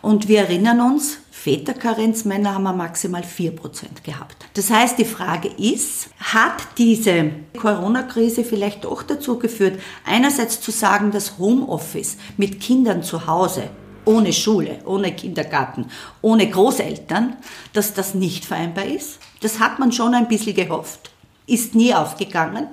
Und 0.00 0.26
wir 0.26 0.40
erinnern 0.40 0.80
uns, 0.80 1.18
Väterkarenzmänner 1.42 2.54
haben 2.54 2.62
wir 2.62 2.72
maximal 2.72 3.22
4% 3.22 4.04
gehabt. 4.04 4.36
Das 4.54 4.70
heißt, 4.70 4.96
die 4.96 5.04
Frage 5.04 5.48
ist, 5.48 6.10
hat 6.20 6.62
diese 6.78 7.30
Corona-Krise 7.58 8.44
vielleicht 8.44 8.84
doch 8.84 9.02
dazu 9.02 9.40
geführt, 9.40 9.80
einerseits 10.04 10.60
zu 10.60 10.70
sagen, 10.70 11.10
dass 11.10 11.38
Homeoffice 11.38 12.16
mit 12.36 12.60
Kindern 12.60 13.02
zu 13.02 13.26
Hause 13.26 13.70
ohne 14.04 14.32
Schule, 14.32 14.78
ohne 14.84 15.10
Kindergarten, 15.16 15.86
ohne 16.20 16.48
Großeltern, 16.48 17.36
dass 17.72 17.92
das 17.92 18.14
nicht 18.14 18.44
vereinbar 18.44 18.84
ist. 18.84 19.18
Das 19.40 19.58
hat 19.58 19.80
man 19.80 19.90
schon 19.90 20.14
ein 20.14 20.28
bisschen 20.28 20.54
gehofft, 20.54 21.10
ist 21.48 21.74
nie 21.74 21.92
aufgegangen, 21.92 22.68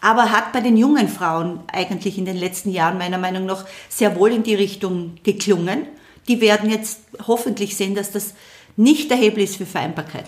aber 0.00 0.30
hat 0.30 0.52
bei 0.52 0.60
den 0.60 0.76
jungen 0.76 1.08
Frauen 1.08 1.64
eigentlich 1.66 2.16
in 2.16 2.26
den 2.26 2.36
letzten 2.36 2.70
Jahren 2.70 2.96
meiner 2.96 3.18
Meinung 3.18 3.46
nach 3.46 3.64
sehr 3.88 4.14
wohl 4.14 4.30
in 4.30 4.44
die 4.44 4.54
Richtung 4.54 5.16
geklungen 5.24 5.88
die 6.28 6.40
werden 6.40 6.70
jetzt 6.70 7.00
hoffentlich 7.26 7.76
sehen, 7.76 7.94
dass 7.94 8.10
das 8.10 8.34
nicht 8.76 9.10
der 9.10 9.18
Hebel 9.18 9.44
ist 9.44 9.56
für 9.56 9.66
Vereinbarkeit. 9.66 10.26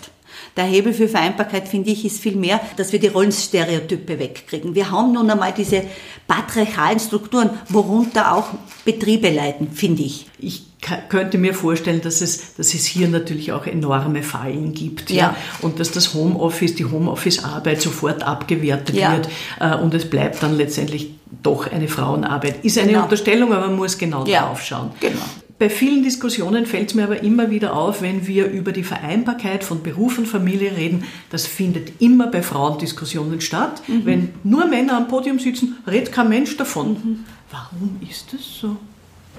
Der 0.57 0.65
Hebel 0.65 0.93
für 0.93 1.09
Vereinbarkeit, 1.09 1.69
finde 1.69 1.91
ich, 1.91 2.05
ist 2.05 2.21
vielmehr, 2.21 2.61
dass 2.77 2.93
wir 2.93 2.99
die 2.99 3.09
Rollenstereotype 3.09 4.19
wegkriegen. 4.19 4.75
Wir 4.75 4.91
haben 4.91 5.13
nun 5.13 5.31
einmal 5.31 5.53
diese 5.53 5.83
patriarchalen 6.27 6.99
Strukturen, 6.99 7.51
worunter 7.69 8.35
auch 8.35 8.49
Betriebe 8.85 9.31
leiden, 9.31 9.71
finde 9.73 10.03
ich. 10.03 10.27
Ich 10.39 10.65
könnte 11.09 11.37
mir 11.37 11.53
vorstellen, 11.53 12.01
dass 12.01 12.21
es, 12.21 12.55
dass 12.55 12.73
es 12.75 12.87
hier 12.87 13.09
natürlich 13.09 13.53
auch 13.53 13.67
enorme 13.67 14.23
Fallen 14.23 14.73
gibt. 14.73 15.11
Ja. 15.11 15.17
ja. 15.17 15.37
Und 15.63 15.81
dass 15.81 15.91
das 15.91 16.15
Homeoffice, 16.15 16.75
die 16.75 16.85
Homeoffice-Arbeit 16.85 17.83
sofort 17.83 18.23
abgewertet 18.23 18.97
ja. 18.97 19.13
wird 19.13 19.29
äh, 19.61 19.75
und 19.77 19.95
es 19.95 20.09
bleibt 20.09 20.43
dann 20.43 20.57
letztendlich 20.57 21.11
doch 21.43 21.71
eine 21.71 21.89
Frauenarbeit. 21.89 22.65
Ist 22.65 22.79
eine 22.79 22.93
genau. 22.93 23.05
Unterstellung, 23.05 23.53
aber 23.53 23.67
man 23.67 23.77
muss 23.77 23.99
genau 23.99 24.25
ja. 24.27 24.43
drauf 24.43 24.63
schauen. 24.63 24.91
Genau. 25.01 25.23
Bei 25.59 25.71
vielen 25.71 26.03
Diskussionen 26.03 26.67
fällt 26.67 26.91
es 26.91 26.95
mir 26.95 27.05
aber 27.05 27.23
immer 27.23 27.51
wieder 27.51 27.75
auf, 27.75 28.03
wenn 28.03 28.27
wir 28.27 28.47
über 28.47 28.73
die 28.73 28.83
Vereinbarkeit 28.83 29.65
von 29.65 29.83
Beruf 29.83 30.19
und 30.19 30.27
Familie 30.27 30.77
reden, 30.77 31.05
das 31.31 31.47
findet 31.47 32.03
immer 32.03 32.27
bei 32.27 32.43
Frauendiskussionen 32.43 33.41
statt. 33.41 33.83
Mhm. 33.87 34.05
Wenn 34.05 34.29
nur 34.45 34.67
Männer 34.67 34.99
am 34.99 35.09
Podium 35.09 35.39
sitzen, 35.39 35.77
redet 35.87 36.13
kein 36.13 36.29
Mensch 36.29 36.57
davon. 36.59 36.91
Mhm. 36.91 37.25
Warum 37.51 37.97
ist 38.07 38.35
das 38.35 38.41
so? 38.61 38.77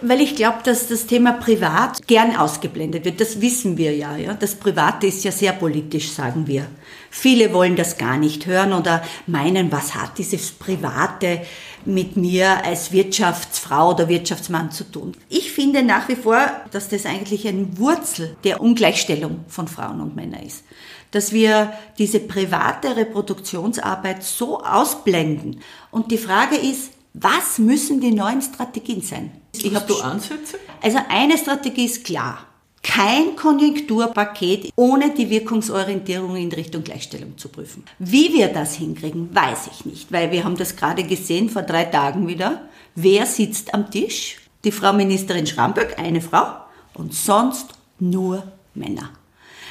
Weil 0.01 0.22
ich 0.22 0.36
glaube, 0.36 0.60
dass 0.63 0.88
das 0.88 1.08
Thema 1.08 1.34
Privat 1.34 2.06
gern 2.06 2.36
ausgeblendet 2.36 3.04
wird. 3.04 3.20
Das 3.20 3.42
wissen 3.42 3.77
wir 3.77 3.96
ja, 3.96 4.16
ja. 4.16 4.34
Das 4.36 4.56
Private 4.56 5.08
ist 5.08 5.24
ja 5.24 5.32
sehr 5.32 5.54
politisch, 5.54 6.12
sagen 6.12 6.46
wir. 6.46 6.68
Viele 7.10 7.51
wollen 7.51 7.75
das 7.75 7.98
gar 7.98 8.18
nicht 8.18 8.46
hören 8.46 8.74
oder 8.74 9.01
meinen, 9.25 9.72
was 9.72 9.96
hat 9.96 10.18
dieses 10.18 10.51
Private 10.51 11.42
mit 11.86 12.16
mir 12.18 12.63
als 12.63 12.92
Wirtschaftsfrau 12.92 13.92
oder 13.92 14.08
Wirtschaftsmann 14.08 14.72
zu 14.72 14.84
tun. 14.84 15.13
Ich 15.30 15.51
finde 15.51 15.82
nach 15.82 16.08
wie 16.10 16.16
vor, 16.16 16.46
dass 16.72 16.89
das 16.89 17.06
eigentlich 17.06 17.48
eine 17.48 17.77
Wurzel 17.77 18.36
der 18.44 18.62
Ungleichstellung 18.62 19.46
von 19.48 19.68
Frauen 19.68 20.01
und 20.01 20.16
Männern 20.16 20.44
ist. 20.44 20.63
Dass 21.12 21.32
wir 21.32 21.74
diese 21.98 22.20
private 22.20 22.98
Reproduktionsarbeit 22.98 24.24
so 24.24 24.62
ausblenden. 24.62 25.62
Und 25.89 26.12
die 26.12 26.18
Frage 26.18 26.58
ist, 26.58 26.92
was 27.20 27.58
müssen 27.58 28.00
die 28.00 28.12
neuen 28.12 28.42
Strategien 28.42 29.02
sein? 29.02 29.32
Ich 29.54 29.74
Hast 29.74 29.90
du 29.90 30.00
Ansätze? 30.00 30.60
Also 30.82 31.00
eine 31.10 31.38
Strategie 31.38 31.86
ist 31.86 32.04
klar. 32.04 32.46
Kein 32.84 33.36
Konjunkturpaket 33.36 34.72
ohne 34.76 35.10
die 35.14 35.30
Wirkungsorientierung 35.30 36.36
in 36.36 36.52
Richtung 36.52 36.84
Gleichstellung 36.84 37.38
zu 37.38 37.50
prüfen. 37.50 37.84
Wie 37.98 38.34
wir 38.34 38.50
das 38.50 38.76
hinkriegen, 38.76 39.34
weiß 39.34 39.70
ich 39.72 39.86
nicht, 39.86 40.12
weil 40.12 40.32
wir 40.32 40.44
haben 40.44 40.56
das 40.56 40.76
gerade 40.76 41.04
gesehen 41.04 41.50
vor 41.50 41.64
drei 41.64 41.86
Tagen 41.86 42.28
wieder. 42.28 42.62
Wer 42.96 43.26
sitzt 43.26 43.74
am 43.74 43.90
Tisch? 43.90 44.38
Die 44.64 44.72
Frau 44.72 44.94
Ministerin 44.94 45.48
Schramböck, 45.48 45.98
eine 46.00 46.22
Frau, 46.22 46.46
und 46.94 47.14
sonst 47.14 47.70
nur 48.00 48.44
Männer. 48.74 49.10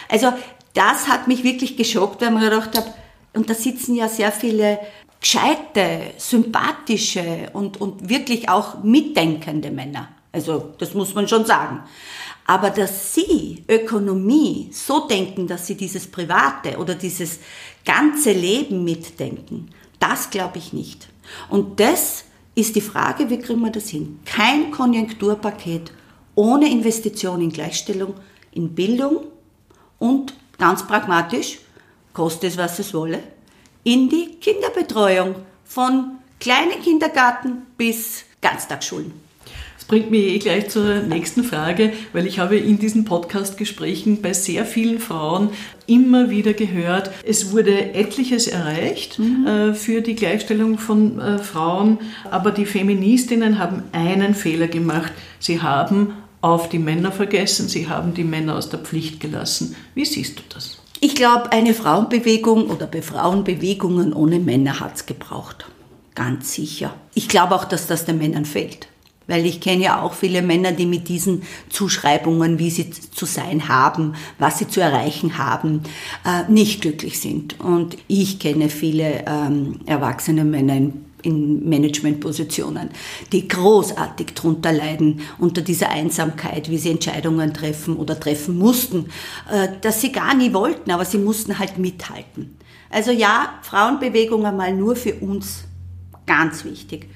Also 0.08 0.32
das 0.74 1.08
hat 1.08 1.28
mich 1.28 1.42
wirklich 1.44 1.76
geschockt, 1.76 2.20
weil 2.20 2.30
man 2.30 2.42
gedacht 2.42 2.76
habe, 2.76 2.92
und 3.34 3.48
da 3.50 3.54
sitzen 3.54 3.94
ja 3.94 4.08
sehr 4.08 4.32
viele 4.32 4.78
gescheite, 5.26 6.12
sympathische 6.18 7.50
und, 7.52 7.80
und 7.80 8.08
wirklich 8.08 8.48
auch 8.48 8.84
mitdenkende 8.84 9.72
Männer. 9.72 10.08
Also 10.30 10.74
das 10.78 10.94
muss 10.94 11.14
man 11.14 11.26
schon 11.26 11.44
sagen. 11.44 11.82
Aber 12.46 12.70
dass 12.70 13.12
Sie 13.12 13.64
Ökonomie 13.68 14.68
so 14.70 15.08
denken, 15.08 15.48
dass 15.48 15.66
Sie 15.66 15.74
dieses 15.74 16.06
private 16.06 16.78
oder 16.78 16.94
dieses 16.94 17.40
ganze 17.84 18.30
Leben 18.30 18.84
mitdenken, 18.84 19.70
das 19.98 20.30
glaube 20.30 20.58
ich 20.58 20.72
nicht. 20.72 21.08
Und 21.48 21.80
das 21.80 22.24
ist 22.54 22.76
die 22.76 22.80
Frage, 22.80 23.28
wie 23.28 23.40
kriegen 23.40 23.62
wir 23.62 23.72
das 23.72 23.88
hin? 23.88 24.20
Kein 24.24 24.70
Konjunkturpaket 24.70 25.90
ohne 26.36 26.70
Investition 26.70 27.40
in 27.40 27.50
Gleichstellung, 27.50 28.14
in 28.52 28.76
Bildung 28.76 29.24
und 29.98 30.34
ganz 30.56 30.86
pragmatisch, 30.86 31.58
koste 32.12 32.46
es, 32.46 32.56
was 32.56 32.78
es 32.78 32.94
wolle, 32.94 33.22
in 33.86 34.08
die 34.08 34.30
Kinderbetreuung 34.40 35.36
von 35.64 36.18
kleinen 36.40 36.82
Kindergarten 36.82 37.62
bis 37.78 38.24
Ganztagsschulen. 38.42 39.12
Das 39.76 39.84
bringt 39.84 40.10
mich 40.10 40.24
eh 40.24 40.38
gleich 40.40 40.68
zur 40.70 41.02
nächsten 41.02 41.44
Frage, 41.44 41.92
weil 42.12 42.26
ich 42.26 42.40
habe 42.40 42.56
in 42.56 42.80
diesen 42.80 43.04
Podcast-Gesprächen 43.04 44.22
bei 44.22 44.32
sehr 44.32 44.66
vielen 44.66 44.98
Frauen 44.98 45.50
immer 45.86 46.30
wieder 46.30 46.52
gehört, 46.52 47.12
es 47.24 47.52
wurde 47.52 47.94
etliches 47.94 48.48
erreicht 48.48 49.20
mhm. 49.20 49.46
äh, 49.46 49.74
für 49.74 50.00
die 50.00 50.16
Gleichstellung 50.16 50.78
von 50.78 51.20
äh, 51.20 51.38
Frauen, 51.38 51.98
aber 52.28 52.50
die 52.50 52.66
Feministinnen 52.66 53.60
haben 53.60 53.84
einen 53.92 54.34
Fehler 54.34 54.66
gemacht. 54.66 55.12
Sie 55.38 55.62
haben 55.62 56.14
auf 56.40 56.68
die 56.68 56.80
Männer 56.80 57.12
vergessen, 57.12 57.68
sie 57.68 57.88
haben 57.88 58.14
die 58.14 58.24
Männer 58.24 58.56
aus 58.56 58.68
der 58.68 58.80
Pflicht 58.80 59.20
gelassen. 59.20 59.76
Wie 59.94 60.04
siehst 60.04 60.40
du 60.40 60.42
das? 60.48 60.75
Ich 61.06 61.14
glaube, 61.14 61.52
eine 61.52 61.72
Frauenbewegung 61.72 62.68
oder 62.68 62.90
Frauenbewegungen 63.00 64.12
ohne 64.12 64.40
Männer 64.40 64.80
hat 64.80 64.96
es 64.96 65.06
gebraucht. 65.06 65.66
Ganz 66.16 66.52
sicher. 66.52 66.94
Ich 67.14 67.28
glaube 67.28 67.54
auch, 67.54 67.64
dass 67.64 67.86
das 67.86 68.06
den 68.06 68.18
Männern 68.18 68.44
fehlt. 68.44 68.88
Weil 69.28 69.46
ich 69.46 69.60
kenne 69.60 69.84
ja 69.84 70.02
auch 70.02 70.14
viele 70.14 70.42
Männer, 70.42 70.72
die 70.72 70.84
mit 70.84 71.06
diesen 71.06 71.42
Zuschreibungen, 71.68 72.58
wie 72.58 72.70
sie 72.70 72.90
zu 72.90 73.24
sein 73.24 73.68
haben, 73.68 74.14
was 74.40 74.58
sie 74.58 74.66
zu 74.66 74.80
erreichen 74.80 75.38
haben, 75.38 75.84
äh, 76.24 76.50
nicht 76.50 76.80
glücklich 76.80 77.20
sind. 77.20 77.60
Und 77.60 77.96
ich 78.08 78.40
kenne 78.40 78.68
viele 78.68 79.24
ähm, 79.28 79.78
erwachsene 79.86 80.44
Männer 80.44 80.74
in 80.74 81.05
in 81.26 81.68
Managementpositionen, 81.68 82.90
die 83.32 83.48
großartig 83.48 84.34
drunter 84.34 84.72
leiden 84.72 85.20
unter 85.38 85.60
dieser 85.60 85.90
Einsamkeit, 85.90 86.70
wie 86.70 86.78
sie 86.78 86.90
Entscheidungen 86.90 87.52
treffen 87.52 87.96
oder 87.96 88.18
treffen 88.18 88.56
mussten, 88.56 89.06
äh, 89.50 89.68
dass 89.80 90.00
sie 90.00 90.12
gar 90.12 90.34
nie 90.34 90.54
wollten, 90.54 90.90
aber 90.90 91.04
sie 91.04 91.18
mussten 91.18 91.58
halt 91.58 91.78
mithalten. 91.78 92.56
Also 92.88 93.10
ja, 93.10 93.54
Frauenbewegung 93.62 94.46
einmal 94.46 94.72
nur 94.72 94.96
für 94.96 95.14
uns 95.14 95.64
ganz 96.26 96.64
wichtig. 96.64 97.08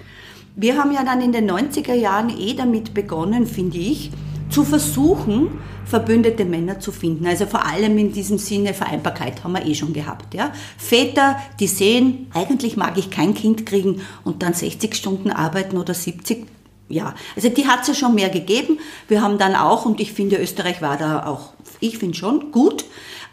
Wir 0.57 0.77
haben 0.77 0.93
ja 0.93 1.05
dann 1.05 1.21
in 1.21 1.33
den 1.33 1.51
90er 1.51 1.95
Jahren 1.95 2.29
eh 2.29 2.55
damit 2.55 2.93
begonnen, 2.93 3.47
finde 3.47 3.79
ich, 3.79 4.11
zu 4.51 4.65
versuchen, 4.65 5.59
verbündete 5.85 6.45
Männer 6.45 6.79
zu 6.81 6.93
finden. 6.93 7.27
Also 7.27 7.47
vor 7.47 7.67
allem 7.67 7.99
in 7.99 8.13
diesem 8.13 8.39
Sinne 8.39 8.75
Vereinbarkeit 8.75 9.43
haben 9.43 9.53
wir 9.53 9.67
eh 9.67 9.75
schon 9.75 9.93
gehabt. 9.93 10.35
Ja? 10.35 10.53
Väter, 10.77 11.37
die 11.59 11.67
sehen, 11.67 12.31
eigentlich 12.35 12.77
mag 12.77 12.97
ich 12.97 13.11
kein 13.11 13.35
Kind 13.35 13.67
kriegen 13.67 14.03
und 14.25 14.43
dann 14.43 14.55
60 14.55 14.95
Stunden 14.95 15.31
arbeiten 15.31 15.77
oder 15.77 15.95
70. 15.95 16.47
Ja, 16.89 17.15
also 17.37 17.49
die 17.49 17.69
hat 17.69 17.83
es 17.83 17.89
ja 17.89 17.95
schon 17.95 18.17
mehr 18.17 18.31
gegeben. 18.31 18.79
Wir 19.07 19.23
haben 19.23 19.39
dann 19.39 19.55
auch, 19.55 19.85
und 19.85 20.01
ich 20.01 20.13
finde, 20.13 20.37
Österreich 20.37 20.83
war 20.83 20.97
da 20.97 21.27
auch, 21.27 21.53
ich 21.79 21.99
finde 21.99 22.17
schon 22.17 22.51
gut, 22.51 22.85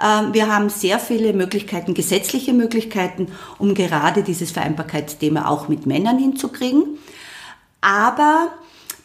ähm, 0.03 0.33
wir 0.33 0.53
haben 0.53 0.69
sehr 0.69 0.99
viele 0.99 1.33
Möglichkeiten, 1.33 1.95
gesetzliche 1.95 2.53
Möglichkeiten, 2.53 3.27
um 3.57 3.73
gerade 3.73 4.21
dieses 4.21 4.51
Vereinbarkeitsthema 4.51 5.47
auch 5.47 5.69
mit 5.69 5.87
Männern 5.87 6.19
hinzukriegen. 6.19 6.99
Aber 7.81 8.49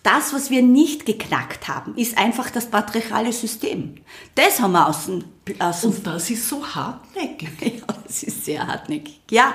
das, 0.02 0.34
was 0.34 0.50
wir 0.50 0.62
nicht 0.62 1.06
geknackt 1.06 1.68
haben, 1.68 1.94
ist 1.96 2.18
einfach 2.18 2.50
das 2.50 2.66
patriarchale 2.66 3.32
System. 3.32 3.94
Das 4.34 4.60
haben 4.60 4.72
wir 4.72 4.88
außen. 4.88 5.24
außen 5.60 5.90
Und 5.90 6.06
das 6.06 6.28
ist 6.28 6.48
so 6.48 6.64
hartnäckig. 6.66 7.48
Ja, 7.62 7.94
das 8.04 8.22
ist 8.24 8.44
sehr 8.44 8.66
hartnäckig. 8.66 9.20
Ja, 9.30 9.54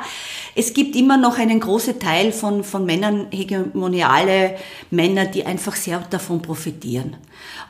es 0.56 0.74
gibt 0.74 0.96
immer 0.96 1.18
noch 1.18 1.38
einen 1.38 1.60
großen 1.60 2.00
Teil 2.00 2.32
von, 2.32 2.64
von 2.64 2.86
Männern, 2.86 3.28
hegemoniale 3.32 4.58
Männer, 4.90 5.26
die 5.26 5.46
einfach 5.46 5.76
sehr 5.76 6.00
davon 6.10 6.42
profitieren. 6.42 7.18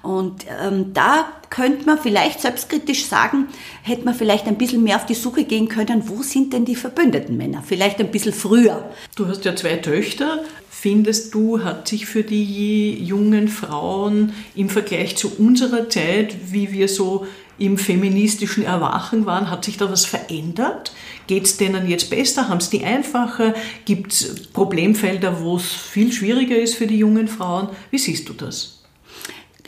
Und 0.04 0.46
ähm, 0.62 0.94
da 0.94 1.34
könnte 1.50 1.86
man 1.86 2.00
vielleicht 2.00 2.42
selbstkritisch 2.42 3.06
sagen, 3.06 3.48
hätte 3.82 4.06
man 4.06 4.14
vielleicht 4.14 4.48
ein 4.48 4.58
bisschen 4.58 4.84
mehr 4.84 4.98
auf 4.98 5.06
die 5.06 5.16
Suche 5.16 5.44
gehen 5.44 5.68
können, 5.68 6.08
wo 6.08 6.22
sind 6.22 6.54
denn 6.54 6.66
die 6.66 6.76
verbündeten 6.76 7.36
Männer? 7.38 7.64
Vielleicht 7.66 8.00
ein 8.00 8.12
bisschen 8.12 8.34
früher. 8.34 8.90
Du 9.16 9.28
hast 9.28 9.44
ja 9.46 9.56
zwei 9.56 9.78
Töchter 9.78 10.42
findest 10.80 11.34
du, 11.34 11.64
hat 11.64 11.88
sich 11.88 12.06
für 12.06 12.24
die 12.24 13.04
jungen 13.04 13.48
Frauen 13.48 14.34
im 14.56 14.70
Vergleich 14.70 15.18
zu 15.18 15.36
unserer 15.38 15.90
Zeit, 15.90 16.36
wie 16.52 16.72
wir 16.72 16.88
so 16.88 17.26
im 17.58 17.80
feministischen 17.80 18.64
Erwachen 18.64 19.26
waren, 19.26 19.50
hat 19.50 19.66
sich 19.66 19.78
da 19.78 19.92
was 19.92 20.06
verändert? 20.06 20.92
Geht 21.26 21.46
es 21.46 21.58
denen 21.58 21.88
jetzt 21.90 22.12
besser? 22.12 22.48
Haben 22.48 22.60
es 22.60 22.70
die 22.70 22.84
einfacher? 22.84 23.56
Gibt 23.86 24.14
es 24.14 24.48
Problemfelder, 24.54 25.42
wo 25.42 25.58
es 25.58 25.66
viel 25.66 26.12
schwieriger 26.12 26.58
ist 26.58 26.76
für 26.76 26.86
die 26.86 27.00
jungen 27.00 27.28
Frauen? 27.28 27.70
Wie 27.90 27.98
siehst 27.98 28.30
du 28.30 28.34
das? 28.34 28.84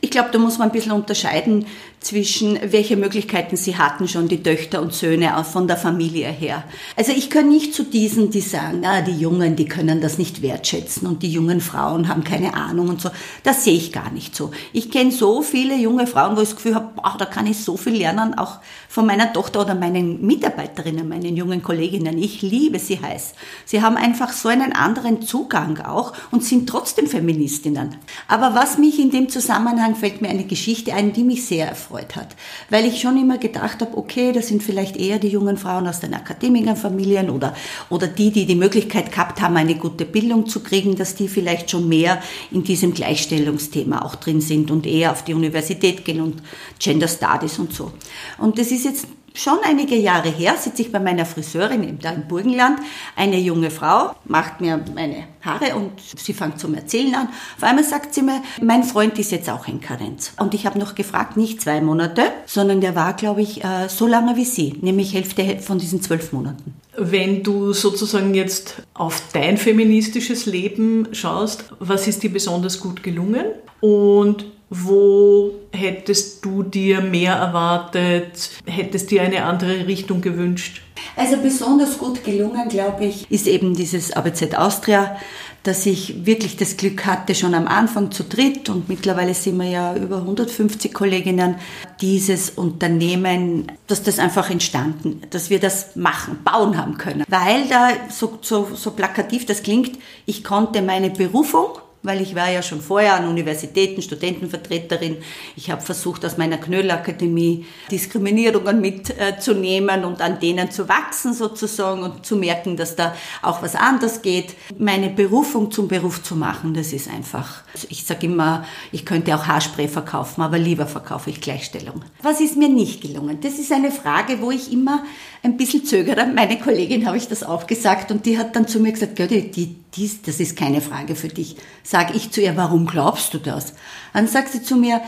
Ich 0.01 0.12
glaube, 0.12 0.30
da 0.32 0.38
muss 0.38 0.60
man 0.60 0.70
ein 0.70 0.72
bisschen 0.72 0.92
unterscheiden 0.92 1.66
zwischen, 2.00 2.58
welche 2.72 2.96
Möglichkeiten 2.96 3.58
sie 3.58 3.77
hatten 3.77 4.08
schon, 4.08 4.27
die 4.27 4.41
Töchter 4.41 4.82
und 4.82 4.94
Söhne 4.94 5.44
von 5.44 5.68
der 5.68 5.77
Familie 5.77 6.29
her. 6.29 6.63
Also 6.96 7.12
ich 7.12 7.29
kann 7.29 7.50
nicht 7.50 7.74
zu 7.74 7.84
diesen, 7.84 8.29
die 8.32 8.41
sagen, 8.41 8.86
ah, 8.86 9.01
die 9.01 9.18
Jungen, 9.18 9.56
die 9.56 9.65
können 9.65 10.00
das 10.00 10.18
nicht 10.18 10.41
wertschätzen 10.41 11.08
und 11.08 11.24
die 11.24 11.32
jungen 11.32 11.60
Frauen 11.60 12.08
haben 12.08 12.24
keine 12.24 12.53
Ahnung 12.53 12.88
und 12.88 13.01
so. 13.01 13.10
Das 13.44 13.65
sehe 13.65 13.75
ich 13.75 13.91
gar 13.91 14.12
nicht 14.12 14.36
so. 14.36 14.51
Ich 14.72 14.91
kenne 14.91 15.12
so 15.12 15.41
viele 15.41 15.75
junge 15.75 16.08
Frauen, 16.08 16.38
wo 16.38 16.41
ich 16.41 16.50
das 16.50 16.56
Gefühl 16.56 16.75
habe, 16.75 16.91
boah, 16.96 17.15
da 17.18 17.25
kann 17.25 17.48
ich 17.48 17.58
so 17.63 17.75
viel 17.75 17.98
lernen, 17.98 18.38
auch 18.38 18.60
von 18.88 19.06
meiner 19.06 19.34
Tochter 19.34 19.62
oder 19.62 19.75
meinen 19.75 20.25
Mitarbeiterinnen, 20.25 21.08
meinen 21.08 21.36
jungen 21.36 21.62
Kolleginnen. 21.62 22.18
Ich 22.18 22.41
liebe 22.41 22.79
sie 22.79 23.01
heiß. 23.01 23.34
Sie 23.65 23.82
haben 23.82 23.98
einfach 23.98 24.32
so 24.32 24.48
einen 24.48 24.72
anderen 24.72 25.22
Zugang 25.22 25.82
auch 25.82 26.13
und 26.32 26.46
sind 26.46 26.70
trotzdem 26.70 27.08
Feministinnen. 27.08 27.98
Aber 28.27 28.56
was 28.56 28.77
mich 28.77 29.00
in 29.00 29.12
dem 29.12 29.27
Zusammenhang 29.27 29.96
fällt 29.96 30.22
mir 30.22 30.29
eine 30.29 30.46
Geschichte 30.46 30.94
ein, 30.94 31.12
die 31.12 31.24
mich 31.24 31.46
sehr 31.46 31.68
erfreut 31.68 31.88
gefreut 31.89 32.15
hat. 32.15 32.36
Weil 32.69 32.86
ich 32.86 33.01
schon 33.01 33.17
immer 33.17 33.38
gedacht 33.38 33.81
habe, 33.81 33.98
okay, 33.98 34.31
das 34.31 34.48
sind 34.48 34.63
vielleicht 34.63 34.96
eher 34.96 35.19
die 35.19 35.29
jungen 35.29 35.58
Frauen 35.58 35.88
aus 35.88 36.00
den 36.00 36.13
Akademikerfamilien 36.13 37.29
oder, 37.29 37.55
oder 37.89 38.08
die, 38.08 38.31
die 38.31 38.46
die 38.46 38.55
Möglichkeit 38.55 39.12
gehabt 39.12 39.41
haben, 39.41 39.58
eine 39.58 39.75
gute 39.75 40.05
Bildung 40.05 40.48
zu 40.48 40.62
kriegen, 40.62 40.96
dass 40.96 41.15
die 41.15 41.27
vielleicht 41.27 41.72
schon 41.72 41.88
mehr 41.89 42.22
in 42.51 42.63
diesem 42.63 42.93
Gleichstellungsthema 42.93 44.01
auch 44.03 44.15
drin 44.15 44.41
sind 44.41 44.72
und 44.72 44.86
eher 44.86 45.12
auf 45.12 45.24
die 45.24 45.34
Universität 45.34 46.05
gehen 46.05 46.22
und 46.22 46.41
Gender 46.79 47.08
Studies 47.08 47.60
und 47.60 47.74
so. 47.74 47.91
Und 48.38 48.60
das 48.60 48.72
ist 48.72 48.86
jetzt 48.86 49.08
schon 49.39 49.60
einige 49.63 49.96
Jahre 49.96 50.29
her 50.29 50.55
sitze 50.58 50.81
ich 50.81 50.91
bei 50.91 51.00
meiner 51.00 51.25
Friseurin 51.25 51.84
im 51.84 51.98
Burgenland. 52.27 52.79
Eine 53.15 53.38
junge 53.39 53.72
Frau 53.72 54.15
macht 54.25 54.62
mir 54.62 54.84
meine 54.93 55.24
Haare 55.41 55.75
und 55.75 55.91
sie 56.00 56.34
fängt 56.34 56.60
zum 56.60 56.74
Erzählen 56.74 57.15
an. 57.15 57.29
Auf 57.58 57.63
einmal 57.63 57.84
sagt 57.84 58.13
sie 58.13 58.22
mir, 58.22 58.41
mein 58.62 58.84
Freund 58.84 59.17
ist 59.17 59.31
jetzt 59.31 59.50
auch 59.50 59.67
in 59.67 59.79
Karenz. 59.79 60.34
Und 60.39 60.53
ich 60.53 60.65
habe 60.65 60.77
noch 60.77 60.96
gefragt, 60.96 61.38
nicht 61.38 61.62
zwei 61.62 61.81
Monate, 61.81 62.24
sondern 62.46 62.81
der 62.81 62.96
war, 62.96 63.13
glaube 63.13 63.41
ich, 63.41 63.63
äh, 63.63 63.88
so 63.88 64.08
lange 64.08 64.36
wie 64.36 64.46
sie, 64.46 64.75
nämlich 64.81 65.13
Hälfte 65.13 65.60
von 65.60 65.79
diesen 65.79 66.01
zwölf 66.01 66.34
Monaten. 66.34 66.75
Wenn 66.98 67.43
du 67.43 67.72
sozusagen 67.72 68.34
jetzt 68.34 68.81
auf 68.93 69.22
dein 69.31 69.58
feministisches 69.58 70.46
Leben 70.46 71.08
schaust, 71.13 71.65
was 71.79 72.08
ist 72.08 72.24
dir 72.24 72.34
besonders 72.34 72.81
gut 72.81 73.03
gelungen 73.03 73.46
und 73.79 74.46
wo 74.69 75.51
hättest 75.71 76.45
du 76.45 76.63
dir 76.63 77.01
mehr 77.01 77.33
erwartet? 77.33 78.51
Hättest 78.65 79.09
dir 79.09 79.23
eine 79.23 79.43
andere 79.43 79.88
Richtung 79.88 80.21
gewünscht? 80.21 80.81
Also 81.15 81.38
besonders 81.38 81.97
gut 81.97 82.23
gelungen, 82.23 82.69
glaube 82.69 83.05
ich, 83.05 83.29
ist 83.31 83.47
eben 83.47 83.73
dieses 83.73 84.11
ABZ 84.11 84.53
Austria, 84.55 85.17
dass 85.63 85.85
ich 85.85 86.25
wirklich 86.25 86.55
das 86.55 86.77
Glück 86.77 87.05
hatte, 87.05 87.35
schon 87.35 87.53
am 87.53 87.67
Anfang 87.67 88.11
zu 88.11 88.23
dritt 88.23 88.69
und 88.69 88.88
mittlerweile 88.88 89.33
sind 89.33 89.57
wir 89.57 89.67
ja 89.67 89.95
über 89.95 90.17
150 90.17 90.93
Kolleginnen, 90.93 91.55
dieses 91.99 92.51
Unternehmen, 92.51 93.71
dass 93.88 94.03
das 94.03 94.19
einfach 94.19 94.49
entstanden, 94.49 95.21
dass 95.31 95.49
wir 95.49 95.59
das 95.59 95.95
machen, 95.95 96.39
bauen 96.43 96.77
haben 96.77 96.97
können. 96.97 97.25
Weil 97.27 97.67
da 97.67 97.89
so, 98.09 98.39
so, 98.41 98.69
so 98.73 98.91
plakativ 98.91 99.45
das 99.45 99.63
klingt, 99.63 99.97
ich 100.25 100.43
konnte 100.43 100.81
meine 100.81 101.09
Berufung 101.09 101.71
weil 102.03 102.22
ich 102.22 102.36
war 102.36 102.50
ja 102.50 102.62
schon 102.62 102.82
vorher 102.82 103.15
an 103.15 103.27
Universitäten 103.27 104.01
Studentenvertreterin. 104.01 105.18
Ich 105.56 105.70
habe 105.70 105.82
versucht, 105.82 106.25
aus 106.25 106.38
meiner 106.38 106.58
Knöllakademie 106.58 107.65
Diskriminierungen 107.91 108.79
mitzunehmen 108.79 110.06
und 110.06 110.22
an 110.22 110.39
denen 110.39 110.72
zu 110.72 110.88
wachsen 110.88 111.34
sozusagen 111.34 112.03
und 112.03 112.25
zu 112.25 112.38
merken, 112.38 112.77
dass 112.77 112.96
da 112.96 113.13
auch 113.41 113.62
was 113.62 113.75
anders 113.75 114.22
geht. 114.22 114.56
Meine 114.77 115.10
Berufung 115.10 115.72
zum 115.72 115.88
Beruf 115.88 116.24
zu 116.24 116.36
machen, 116.36 116.74
das 116.74 116.94
ist 116.94 117.10
einfach. 117.10 117.63
Ich 117.89 118.06
sage 118.06 118.27
immer, 118.27 118.65
ich 118.91 119.06
könnte 119.06 119.36
auch 119.36 119.48
Haarspray 119.48 119.88
verkaufen, 119.88 120.41
aber 120.41 120.58
lieber 120.58 120.88
verkaufe 120.88 121.29
ich 121.29 121.41
Gleichstellung. 121.41 122.01
Was 122.22 122.39
ist 122.39 122.56
mir 122.56 122.70
nicht 122.70 123.01
gelungen? 123.01 123.39
Das 123.41 123.60
ist 123.60 123.72
eine 123.72 123.91
Frage, 123.91 124.41
wo 124.41 124.51
ich 124.51 124.72
immer 124.72 125.03
ein 125.44 125.58
bisschen 125.58 125.86
zögere. 125.86 126.25
Meine 126.27 126.60
Kollegin 126.60 127.06
habe 127.06 127.18
ich 127.18 127.27
das 127.27 127.44
auch 127.44 127.68
gesagt 127.68 128.12
und 128.12 128.25
die 128.25 128.38
hat 128.38 128.56
dann 128.56 128.68
zu 128.68 128.79
mir 128.79 128.91
gesagt, 128.91 129.15
Götti, 129.15 129.50
die, 129.51 129.75
dies, 129.96 130.22
das 130.22 130.39
ist 130.39 130.55
keine 130.55 130.81
Frage 130.81 131.15
für 131.15 131.27
dich. 131.27 131.55
Sage 131.84 132.13
ich 132.15 132.31
zu 132.31 132.41
ihr, 132.41 132.55
warum 132.58 132.86
glaubst 132.86 133.34
du 133.34 133.38
das? 133.39 133.74
Dann 134.13 134.27
sagt 134.27 134.51
sie 134.51 134.62
zu 134.62 134.75
mir, 134.75 135.01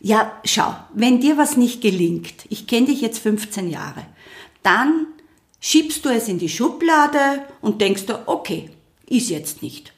ja, 0.00 0.32
schau, 0.44 0.74
wenn 0.94 1.20
dir 1.20 1.38
was 1.38 1.56
nicht 1.56 1.80
gelingt, 1.80 2.44
ich 2.50 2.66
kenne 2.66 2.86
dich 2.86 3.00
jetzt 3.00 3.18
15 3.18 3.70
Jahre, 3.70 4.06
dann 4.62 5.06
schiebst 5.60 6.04
du 6.04 6.10
es 6.10 6.28
in 6.28 6.38
die 6.38 6.48
Schublade 6.48 7.44
und 7.60 7.80
denkst 7.80 8.06
du, 8.06 8.28
okay, 8.28 8.70
ist 9.08 9.30
jetzt 9.30 9.62
nicht. 9.62 9.92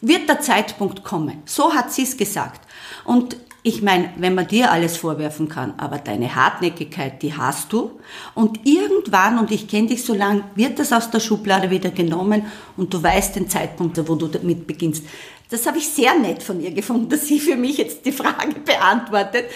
Wird 0.00 0.28
der 0.28 0.40
Zeitpunkt 0.40 1.02
kommen. 1.04 1.42
So 1.44 1.74
hat 1.74 1.92
sie 1.92 2.02
es 2.02 2.16
gesagt. 2.16 2.60
Und 3.04 3.36
ich 3.64 3.82
meine, 3.82 4.10
wenn 4.16 4.34
man 4.34 4.46
dir 4.46 4.70
alles 4.70 4.96
vorwerfen 4.96 5.48
kann, 5.48 5.74
aber 5.78 5.98
deine 5.98 6.34
Hartnäckigkeit, 6.34 7.20
die 7.22 7.36
hast 7.36 7.72
du. 7.72 8.00
Und 8.34 8.60
irgendwann, 8.64 9.38
und 9.38 9.50
ich 9.50 9.66
kenne 9.66 9.88
dich 9.88 10.04
so 10.04 10.14
lang, 10.14 10.44
wird 10.54 10.78
das 10.78 10.92
aus 10.92 11.10
der 11.10 11.20
Schublade 11.20 11.68
wieder 11.68 11.90
genommen 11.90 12.46
und 12.76 12.94
du 12.94 13.02
weißt 13.02 13.36
den 13.36 13.48
Zeitpunkt, 13.48 13.98
wo 14.08 14.14
du 14.14 14.28
damit 14.28 14.66
beginnst. 14.66 15.04
Das 15.50 15.66
habe 15.66 15.78
ich 15.78 15.88
sehr 15.88 16.14
nett 16.14 16.42
von 16.42 16.60
ihr 16.60 16.70
gefunden, 16.70 17.08
dass 17.08 17.26
sie 17.26 17.40
für 17.40 17.56
mich 17.56 17.78
jetzt 17.78 18.06
die 18.06 18.12
Frage 18.12 18.54
beantwortet, 18.64 19.46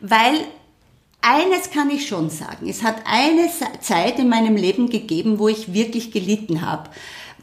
weil 0.00 0.44
eines 1.22 1.70
kann 1.70 1.90
ich 1.90 2.06
schon 2.06 2.30
sagen. 2.30 2.68
Es 2.68 2.82
hat 2.82 2.96
eine 3.04 3.48
Zeit 3.80 4.18
in 4.18 4.28
meinem 4.28 4.56
Leben 4.56 4.90
gegeben, 4.90 5.38
wo 5.38 5.48
ich 5.48 5.72
wirklich 5.72 6.12
gelitten 6.12 6.62
habe 6.62 6.90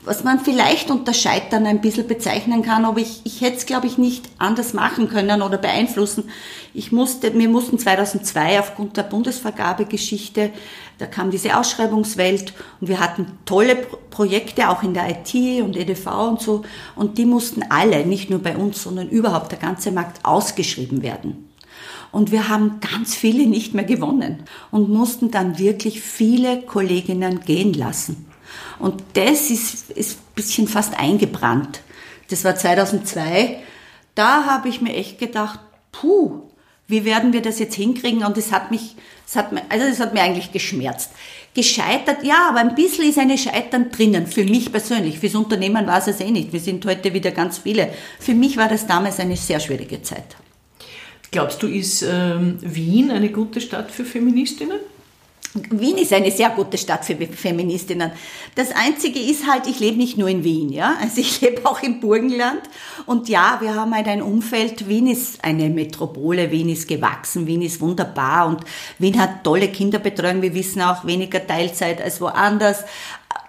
was 0.06 0.24
man 0.24 0.40
vielleicht 0.40 0.92
unter 0.92 1.14
Scheitern 1.14 1.66
ein 1.66 1.82
bisschen 1.82 2.08
bezeichnen 2.08 2.62
kann, 2.62 2.86
aber 2.86 3.00
ich, 3.00 3.22
ich 3.24 3.42
hätte 3.42 3.58
es, 3.58 3.66
glaube 3.66 3.88
ich, 3.88 3.98
nicht 3.98 4.30
anders 4.38 4.74
machen 4.74 5.08
können 5.08 5.42
oder 5.42 5.58
beeinflussen. 5.58 6.26
Ich 6.74 6.92
musste, 6.92 7.34
wir 7.38 7.50
mussten 7.50 7.80
2002 7.80 8.60
aufgrund 8.60 8.98
der 8.98 9.04
Bundesvergabegeschichte, 9.04 10.52
da 10.98 11.06
kam 11.06 11.32
diese 11.32 11.58
Ausschreibungswelt 11.58 12.54
und 12.80 12.88
wir 12.88 13.00
hatten 13.00 13.40
tolle 13.46 13.76
Projekte 14.10 14.70
auch 14.70 14.84
in 14.84 14.94
der 14.94 15.10
IT 15.10 15.64
und 15.64 15.76
EDV 15.76 16.08
und 16.30 16.42
so 16.42 16.64
und 16.96 17.18
die 17.18 17.26
mussten 17.26 17.64
alle, 17.70 18.06
nicht 18.06 18.30
nur 18.30 18.40
bei 18.40 18.56
uns, 18.56 18.84
sondern 18.84 19.10
überhaupt 19.10 19.52
der 19.52 19.60
ganze 19.60 19.92
Markt 19.92 20.24
ausgeschrieben 20.24 21.02
werden. 21.02 21.50
Und 22.12 22.32
wir 22.32 22.48
haben 22.48 22.80
ganz 22.80 23.16
viele 23.16 23.48
nicht 23.48 23.74
mehr 23.74 23.86
gewonnen 23.86 24.44
und 24.70 24.88
mussten 24.88 25.32
dann 25.32 25.58
wirklich 25.58 26.02
viele 26.02 26.62
Kolleginnen 26.62 27.40
gehen 27.40 27.74
lassen. 27.74 28.33
Und 28.80 29.04
das 29.14 29.50
ist, 29.50 29.92
ist 29.92 30.18
ein 30.18 30.34
bisschen 30.36 30.68
fast 30.68 30.98
eingebrannt. 30.98 31.82
Das 32.30 32.44
war 32.44 32.56
2002. 32.56 33.58
Da 34.16 34.46
habe 34.46 34.70
ich 34.70 34.82
mir 34.82 34.94
echt 34.96 35.20
gedacht, 35.20 35.60
puh, 35.92 36.42
wie 36.88 37.06
werden 37.06 37.34
wir 37.34 37.42
das 37.42 37.60
jetzt 37.60 37.76
hinkriegen? 37.76 38.24
Und 38.24 38.38
es 38.38 38.52
hat 38.52 38.72
mich, 38.72 38.96
es 39.26 39.36
hat 39.36 39.52
mir, 39.52 39.62
also 39.70 39.86
es 39.86 40.00
hat 40.00 40.14
mir 40.14 40.22
eigentlich 40.22 40.52
geschmerzt. 40.52 41.12
Gescheitert, 41.54 42.24
ja, 42.24 42.48
aber 42.50 42.60
ein 42.60 42.76
bisschen 42.76 43.10
ist 43.10 43.18
eine 43.18 43.38
Scheitern 43.38 43.92
drinnen, 43.92 44.28
für 44.28 44.44
mich 44.44 44.72
persönlich. 44.72 45.20
Fürs 45.20 45.36
Unternehmen 45.36 45.88
war 45.88 46.00
es 46.00 46.08
es 46.08 46.20
eh 46.20 46.32
nicht. 46.32 46.52
Wir 46.52 46.60
sind 46.60 46.86
heute 46.86 47.14
wieder 47.14 47.32
ganz 47.32 47.60
viele. 47.60 47.94
Für 48.20 48.34
mich 48.34 48.58
war 48.58 48.68
das 48.68 48.86
damals 48.88 49.20
eine 49.20 49.38
sehr 49.38 49.60
schwierige 49.60 50.02
Zeit. 50.02 50.36
Glaubst 51.32 51.64
du, 51.64 51.68
ist 51.68 52.04
ähm, 52.04 52.58
Wien 52.62 53.10
eine 53.10 53.30
gute 53.30 53.60
Stadt 53.60 53.90
für 53.90 54.06
Feministinnen? 54.06 54.80
Wien 55.70 55.98
ist 55.98 56.12
eine 56.12 56.32
sehr 56.32 56.50
gute 56.50 56.80
Stadt 56.80 57.06
für 57.06 57.16
Feministinnen. 57.16 58.12
Das 58.56 58.72
Einzige 58.72 59.20
ist 59.20 59.48
halt, 59.48 59.68
ich 59.68 59.80
lebe 59.80 59.98
nicht 59.98 60.18
nur 60.18 60.28
in 60.28 60.44
Wien, 60.44 60.72
ja. 60.72 60.96
Also 61.00 61.22
ich 61.22 61.42
lebe 61.42 61.68
auch 61.68 61.84
im 61.84 62.00
Burgenland. 62.00 62.62
Und 63.06 63.30
ja, 63.30 63.58
wir 63.62 63.76
haben 63.76 63.94
halt 63.94 64.08
ein 64.08 64.24
Umfeld. 64.24 64.88
Wien 64.88 65.06
ist 65.06 65.44
eine 65.44 65.70
Metropole. 65.70 66.50
Wien 66.50 66.70
ist 66.70 66.88
gewachsen. 66.88 67.46
Wien 67.46 67.62
ist 67.62 67.82
wunderbar. 67.82 68.48
Und 68.48 68.62
Wien 68.98 69.20
hat 69.20 69.44
tolle 69.44 69.68
Kinderbetreuung. 69.68 70.42
Wir 70.42 70.56
wissen 70.56 70.82
auch 70.82 71.06
weniger 71.06 71.46
Teilzeit 71.46 72.02
als 72.02 72.20
woanders 72.20 72.84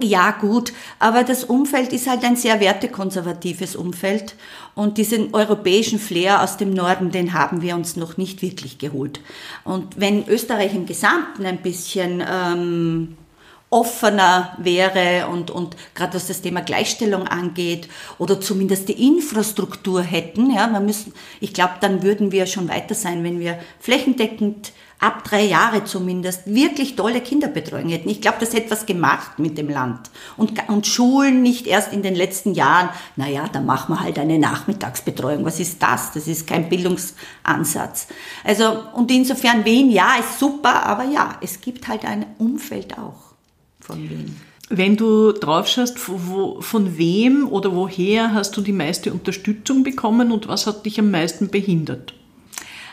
ja 0.01 0.33
gut, 0.33 0.73
aber 0.99 1.25
das 1.25 1.45
Umfeld 1.45 1.93
ist 1.93 2.09
halt 2.09 2.25
ein 2.25 2.37
sehr 2.37 2.61
wertekonservatives 2.61 3.77
Umfeld 3.77 4.35
und 4.75 4.99
diesen 4.99 5.35
europäischen 5.35 5.99
Flair 5.99 6.43
aus 6.43 6.57
dem 6.57 6.75
Norden, 6.75 7.11
den 7.11 7.33
haben 7.33 7.63
wir 7.63 7.75
uns 7.75 7.97
noch 7.97 8.17
nicht 8.17 8.43
wirklich 8.43 8.79
geholt. 8.79 9.21
Und 9.65 10.01
wenn 10.01 10.27
Österreich 10.27 10.75
im 10.75 10.87
Gesamten 10.87 11.47
ein 11.47 11.63
bisschen 11.63 12.25
ähm, 12.29 13.17
offener 13.75 14.57
wäre 14.59 15.27
und, 15.29 15.51
und 15.51 15.77
gerade 15.95 16.15
was 16.15 16.29
das 16.29 16.43
Thema 16.43 16.61
Gleichstellung 16.61 17.27
angeht 17.27 17.89
oder 18.19 18.41
zumindest 18.41 18.89
die 18.89 19.07
Infrastruktur 19.09 20.01
hätten, 20.01 20.53
ja, 20.53 20.69
man 20.69 20.87
müssen, 20.87 21.13
ich 21.41 21.53
glaube, 21.53 21.75
dann 21.81 22.05
würden 22.05 22.31
wir 22.31 22.47
schon 22.47 22.69
weiter 22.69 22.95
sein, 22.95 23.25
wenn 23.25 23.41
wir 23.41 23.59
flächendeckend 23.81 24.73
ab 25.01 25.25
drei 25.25 25.45
Jahre 25.45 25.85
zumindest 25.85 26.43
wirklich 26.47 26.97
tolle 26.97 27.21
Kinderbetreuung 27.21 27.89
hätten. 27.89 28.09
Ich 28.09 28.21
glaube, 28.21 28.39
das 28.41 28.55
hätte 28.55 28.71
was 28.71 28.87
gemacht 28.87 29.39
mit 29.39 29.59
dem 29.59 29.69
Land. 29.69 30.11
Und, 30.37 30.53
und 30.69 30.87
Schulen 30.87 31.43
nicht 31.43 31.67
erst 31.67 31.93
in 31.93 32.03
den 32.03 32.15
letzten 32.15 32.55
Jahren, 32.55 32.89
naja, 33.17 33.49
da 33.53 33.61
machen 33.61 33.95
wir 33.95 34.01
halt 34.01 34.19
eine 34.19 34.39
Nachmittagsbetreuung. 34.39 35.45
Was 35.45 35.61
ist 35.61 35.83
das? 35.83 36.13
Das 36.13 36.27
ist 36.27 36.47
kein 36.47 36.69
Bildungsansatz. 36.69 38.09
Also, 38.45 38.77
und 38.95 39.11
insofern 39.11 39.65
Wien, 39.65 39.91
ja, 39.91 40.15
ist 40.19 40.39
super, 40.39 40.87
aber 40.87 41.05
ja, 41.05 41.37
es 41.43 41.61
gibt 41.61 41.89
halt 41.89 42.05
ein 42.05 42.27
Umfeld 42.39 42.97
auch 42.99 43.35
von 43.81 43.99
Wien. 44.09 44.41
Wenn 44.71 44.97
du 44.97 45.33
drauf 45.33 45.69
schaust, 45.69 45.99
von 45.99 46.99
wem 46.99 47.47
oder 47.49 47.77
woher 47.77 48.33
hast 48.33 48.57
du 48.57 48.63
die 48.63 48.73
meiste 48.73 49.13
Unterstützung 49.13 49.83
bekommen 49.83 50.33
und 50.33 50.49
was 50.49 50.67
hat 50.67 50.87
dich 50.87 50.99
am 50.99 51.11
meisten 51.11 51.51
behindert? 51.51 52.15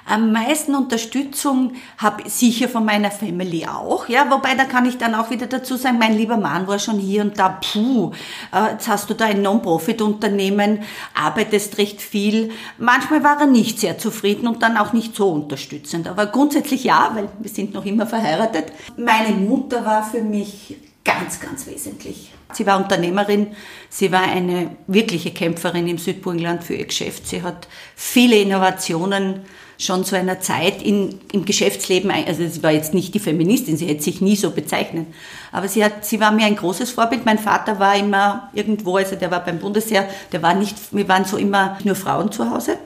Am 0.05 0.31
meisten 0.31 0.75
Unterstützung 0.75 1.73
habe 1.97 2.23
ich 2.25 2.33
sicher 2.33 2.67
von 2.67 2.85
meiner 2.85 3.11
Family 3.11 3.65
auch, 3.65 4.09
ja, 4.09 4.29
wobei 4.29 4.55
da 4.55 4.65
kann 4.65 4.85
ich 4.85 4.97
dann 4.97 5.15
auch 5.15 5.29
wieder 5.29 5.47
dazu 5.47 5.75
sagen, 5.75 5.99
mein 5.99 6.17
lieber 6.17 6.37
Mann 6.37 6.67
war 6.67 6.79
schon 6.79 6.97
hier 6.97 7.21
und 7.21 7.37
da, 7.37 7.49
puh, 7.49 8.11
äh, 8.53 8.73
jetzt 8.73 8.87
hast 8.87 9.09
du 9.09 9.13
da 9.13 9.25
ein 9.25 9.41
Non-Profit-Unternehmen, 9.41 10.83
arbeitest 11.13 11.77
recht 11.77 12.01
viel. 12.01 12.51
Manchmal 12.77 13.23
war 13.23 13.39
er 13.39 13.47
nicht 13.47 13.79
sehr 13.79 13.97
zufrieden 13.97 14.47
und 14.47 14.63
dann 14.63 14.77
auch 14.77 14.93
nicht 14.93 15.15
so 15.15 15.29
unterstützend, 15.29 16.07
aber 16.07 16.25
grundsätzlich 16.27 16.83
ja, 16.83 17.11
weil 17.13 17.29
wir 17.39 17.49
sind 17.49 17.73
noch 17.73 17.85
immer 17.85 18.07
verheiratet. 18.07 18.71
Meine 18.97 19.35
Mutter 19.35 19.85
war 19.85 20.03
für 20.03 20.21
mich 20.21 20.75
ganz, 21.03 21.39
ganz 21.39 21.67
wesentlich. 21.67 22.31
Sie 22.53 22.65
war 22.65 22.77
Unternehmerin, 22.77 23.47
sie 23.89 24.11
war 24.11 24.23
eine 24.23 24.75
wirkliche 24.87 25.31
Kämpferin 25.31 25.87
im 25.87 25.97
Südburgenland 25.97 26.63
für 26.63 26.75
ihr 26.75 26.85
Geschäft. 26.85 27.27
Sie 27.27 27.41
hat 27.41 27.67
viele 27.95 28.37
Innovationen 28.37 29.41
schon 29.77 30.05
zu 30.05 30.15
einer 30.15 30.39
Zeit 30.39 30.81
in, 30.81 31.19
im 31.31 31.43
Geschäftsleben, 31.43 32.11
also 32.11 32.47
sie 32.47 32.61
war 32.61 32.71
jetzt 32.71 32.93
nicht 32.93 33.15
die 33.15 33.19
Feministin, 33.19 33.77
sie 33.77 33.87
hätte 33.87 34.03
sich 34.03 34.21
nie 34.21 34.35
so 34.35 34.51
bezeichnet, 34.51 35.07
aber 35.51 35.67
sie, 35.67 35.83
hat, 35.83 36.05
sie 36.05 36.19
war 36.19 36.31
mir 36.31 36.45
ein 36.45 36.55
großes 36.55 36.91
Vorbild. 36.91 37.25
Mein 37.25 37.39
Vater 37.39 37.79
war 37.79 37.95
immer 37.95 38.51
irgendwo, 38.53 38.97
also 38.97 39.15
der 39.15 39.31
war 39.31 39.43
beim 39.43 39.59
Bundesheer, 39.59 40.07
der 40.31 40.43
war 40.43 40.53
nicht, 40.53 40.75
wir 40.91 41.07
waren 41.07 41.25
so 41.25 41.37
immer 41.37 41.79
nur 41.83 41.95
Frauen 41.95 42.31
zu 42.31 42.51
Hause. 42.51 42.77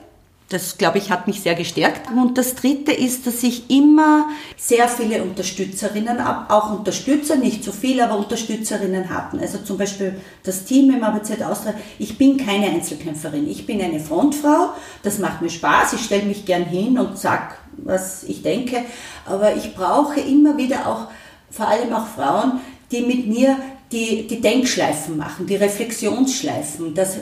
Das, 0.48 0.78
glaube 0.78 0.98
ich, 0.98 1.10
hat 1.10 1.26
mich 1.26 1.40
sehr 1.40 1.56
gestärkt. 1.56 2.08
Und 2.12 2.38
das 2.38 2.54
Dritte 2.54 2.92
ist, 2.92 3.26
dass 3.26 3.42
ich 3.42 3.68
immer 3.68 4.28
sehr 4.56 4.86
viele 4.86 5.22
Unterstützerinnen, 5.24 6.20
auch 6.20 6.70
Unterstützer, 6.70 7.34
nicht 7.34 7.64
so 7.64 7.72
viele, 7.72 8.04
aber 8.04 8.16
Unterstützerinnen 8.16 9.10
hatten. 9.10 9.40
Also 9.40 9.58
zum 9.58 9.76
Beispiel 9.76 10.20
das 10.44 10.64
Team 10.64 10.94
im 10.94 11.02
ABZ 11.02 11.42
Austria. 11.42 11.74
Ich 11.98 12.16
bin 12.16 12.36
keine 12.36 12.66
Einzelkämpferin. 12.66 13.50
Ich 13.50 13.66
bin 13.66 13.82
eine 13.82 13.98
Frontfrau. 13.98 14.70
Das 15.02 15.18
macht 15.18 15.42
mir 15.42 15.50
Spaß. 15.50 15.94
Ich 15.94 16.04
stelle 16.04 16.24
mich 16.24 16.44
gern 16.44 16.64
hin 16.64 16.96
und 16.96 17.18
sage, 17.18 17.54
was 17.78 18.22
ich 18.22 18.42
denke. 18.42 18.84
Aber 19.26 19.56
ich 19.56 19.74
brauche 19.74 20.20
immer 20.20 20.56
wieder 20.56 20.86
auch, 20.86 21.08
vor 21.50 21.66
allem 21.66 21.92
auch 21.92 22.06
Frauen, 22.06 22.60
die 22.92 23.00
mit 23.00 23.26
mir 23.26 23.56
die, 23.92 24.26
die 24.26 24.40
Denkschleifen 24.40 25.16
machen, 25.16 25.46
die 25.46 25.56
Reflexionsschleifen, 25.56 26.94
das 26.94 27.18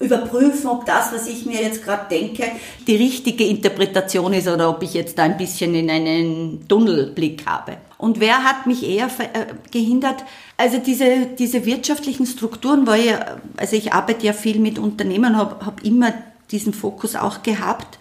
überprüfen, 0.00 0.68
ob 0.68 0.84
das, 0.84 1.12
was 1.12 1.28
ich 1.28 1.46
mir 1.46 1.62
jetzt 1.62 1.84
gerade 1.84 2.08
denke, 2.10 2.44
die 2.86 2.96
richtige 2.96 3.44
Interpretation 3.44 4.32
ist 4.32 4.48
oder 4.48 4.68
ob 4.68 4.82
ich 4.82 4.94
jetzt 4.94 5.16
da 5.16 5.22
ein 5.22 5.36
bisschen 5.36 5.74
in 5.74 5.88
einen 5.88 6.66
Tunnelblick 6.68 7.46
habe. 7.46 7.76
Und 7.98 8.18
wer 8.18 8.42
hat 8.42 8.66
mich 8.66 8.84
eher 8.84 9.06
äh, 9.06 9.46
gehindert? 9.70 10.24
Also 10.56 10.78
diese, 10.78 11.26
diese 11.38 11.64
wirtschaftlichen 11.64 12.26
Strukturen, 12.26 12.86
weil 12.86 13.00
ich, 13.00 13.14
also 13.56 13.76
ich 13.76 13.92
arbeite 13.92 14.26
ja 14.26 14.32
viel 14.32 14.58
mit 14.58 14.78
Unternehmen, 14.78 15.36
habe 15.36 15.64
hab 15.64 15.84
immer 15.84 16.12
diesen 16.50 16.72
Fokus 16.72 17.14
auch 17.14 17.42
gehabt. 17.42 17.98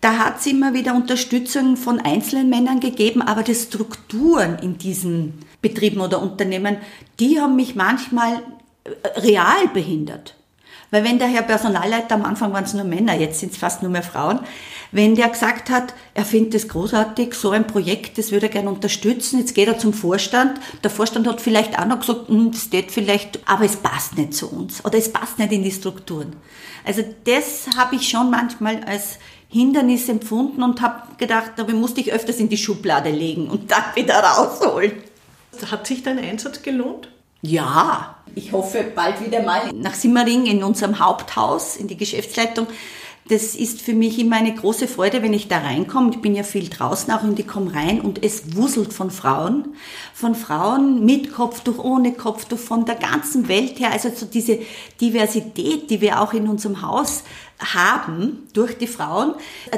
Da 0.00 0.18
hat 0.18 0.38
es 0.38 0.46
immer 0.46 0.74
wieder 0.74 0.94
Unterstützung 0.94 1.76
von 1.76 1.98
einzelnen 1.98 2.50
Männern 2.50 2.78
gegeben, 2.78 3.20
aber 3.20 3.42
die 3.42 3.54
Strukturen 3.54 4.58
in 4.62 4.78
diesen 4.78 5.34
Betrieben 5.60 6.00
oder 6.00 6.22
Unternehmen, 6.22 6.78
die 7.18 7.40
haben 7.40 7.56
mich 7.56 7.74
manchmal 7.74 8.42
äh, 8.84 9.20
real 9.20 9.68
behindert. 9.72 10.34
Weil 10.90 11.04
wenn 11.04 11.18
der 11.18 11.28
Herr 11.28 11.42
Personalleiter, 11.42 12.14
am 12.14 12.24
Anfang 12.24 12.52
waren 12.52 12.64
es 12.64 12.72
nur 12.72 12.84
Männer, 12.84 13.14
jetzt 13.14 13.40
sind 13.40 13.52
es 13.52 13.58
fast 13.58 13.82
nur 13.82 13.90
mehr 13.90 14.02
Frauen, 14.02 14.40
wenn 14.90 15.14
der 15.14 15.28
gesagt 15.28 15.68
hat, 15.68 15.92
er 16.14 16.24
findet 16.24 16.54
es 16.54 16.68
großartig, 16.68 17.34
so 17.34 17.50
ein 17.50 17.66
Projekt, 17.66 18.16
das 18.16 18.32
würde 18.32 18.46
er 18.46 18.52
gerne 18.52 18.70
unterstützen, 18.70 19.38
jetzt 19.38 19.54
geht 19.54 19.68
er 19.68 19.78
zum 19.78 19.92
Vorstand, 19.92 20.58
der 20.82 20.90
Vorstand 20.90 21.26
hat 21.26 21.42
vielleicht 21.42 21.78
auch 21.78 21.84
noch 21.84 22.00
gesagt, 22.00 22.28
hm, 22.28 22.52
das 22.52 22.70
geht 22.70 22.90
vielleicht, 22.90 23.46
aber 23.46 23.66
es 23.66 23.76
passt 23.76 24.16
nicht 24.16 24.32
zu 24.32 24.50
uns 24.50 24.82
oder 24.84 24.96
es 24.96 25.12
passt 25.12 25.38
nicht 25.38 25.52
in 25.52 25.62
die 25.62 25.70
Strukturen. 25.70 26.36
Also 26.86 27.02
das 27.24 27.66
habe 27.76 27.96
ich 27.96 28.08
schon 28.08 28.30
manchmal 28.30 28.82
als 28.84 29.18
Hindernis 29.50 30.08
empfunden 30.08 30.62
und 30.62 30.80
habe 30.80 31.16
gedacht, 31.18 31.52
da 31.56 31.64
musste 31.64 32.00
ich 32.00 32.12
öfters 32.12 32.36
in 32.36 32.48
die 32.48 32.56
Schublade 32.56 33.10
legen 33.10 33.48
und 33.48 33.70
dann 33.70 33.84
wieder 33.94 34.20
rausholen. 34.20 34.92
Hat 35.70 35.86
sich 35.86 36.02
dein 36.02 36.18
Einsatz 36.18 36.62
gelohnt? 36.62 37.08
Ja, 37.42 38.16
ich 38.34 38.52
hoffe 38.52 38.84
bald 38.94 39.24
wieder 39.24 39.42
mal 39.42 39.72
nach 39.72 39.94
Simmering 39.94 40.46
in 40.46 40.64
unserem 40.64 40.98
Haupthaus, 40.98 41.76
in 41.76 41.86
die 41.86 41.96
Geschäftsleitung. 41.96 42.66
Das 43.28 43.54
ist 43.54 43.82
für 43.82 43.92
mich 43.92 44.18
immer 44.18 44.36
eine 44.36 44.54
große 44.54 44.88
Freude, 44.88 45.22
wenn 45.22 45.34
ich 45.34 45.48
da 45.48 45.58
reinkomme. 45.58 46.12
Ich 46.12 46.22
bin 46.22 46.34
ja 46.34 46.42
viel 46.42 46.70
draußen 46.70 47.12
auch 47.12 47.22
und 47.22 47.38
ich 47.38 47.46
komme 47.46 47.74
rein 47.74 48.00
und 48.00 48.24
es 48.24 48.56
wuselt 48.56 48.94
von 48.94 49.10
Frauen. 49.10 49.74
Von 50.14 50.34
Frauen 50.34 51.04
mit 51.04 51.34
Kopftuch, 51.34 51.78
ohne 51.78 52.12
Kopftuch, 52.14 52.58
von 52.58 52.86
der 52.86 52.94
ganzen 52.94 53.48
Welt 53.48 53.78
her. 53.80 53.92
Also 53.92 54.10
so 54.14 54.24
diese 54.24 54.60
Diversität, 54.98 55.90
die 55.90 56.00
wir 56.00 56.22
auch 56.22 56.32
in 56.32 56.48
unserem 56.48 56.80
Haus 56.80 57.22
haben 57.58 58.48
durch 58.54 58.78
die 58.78 58.86
Frauen, 58.86 59.34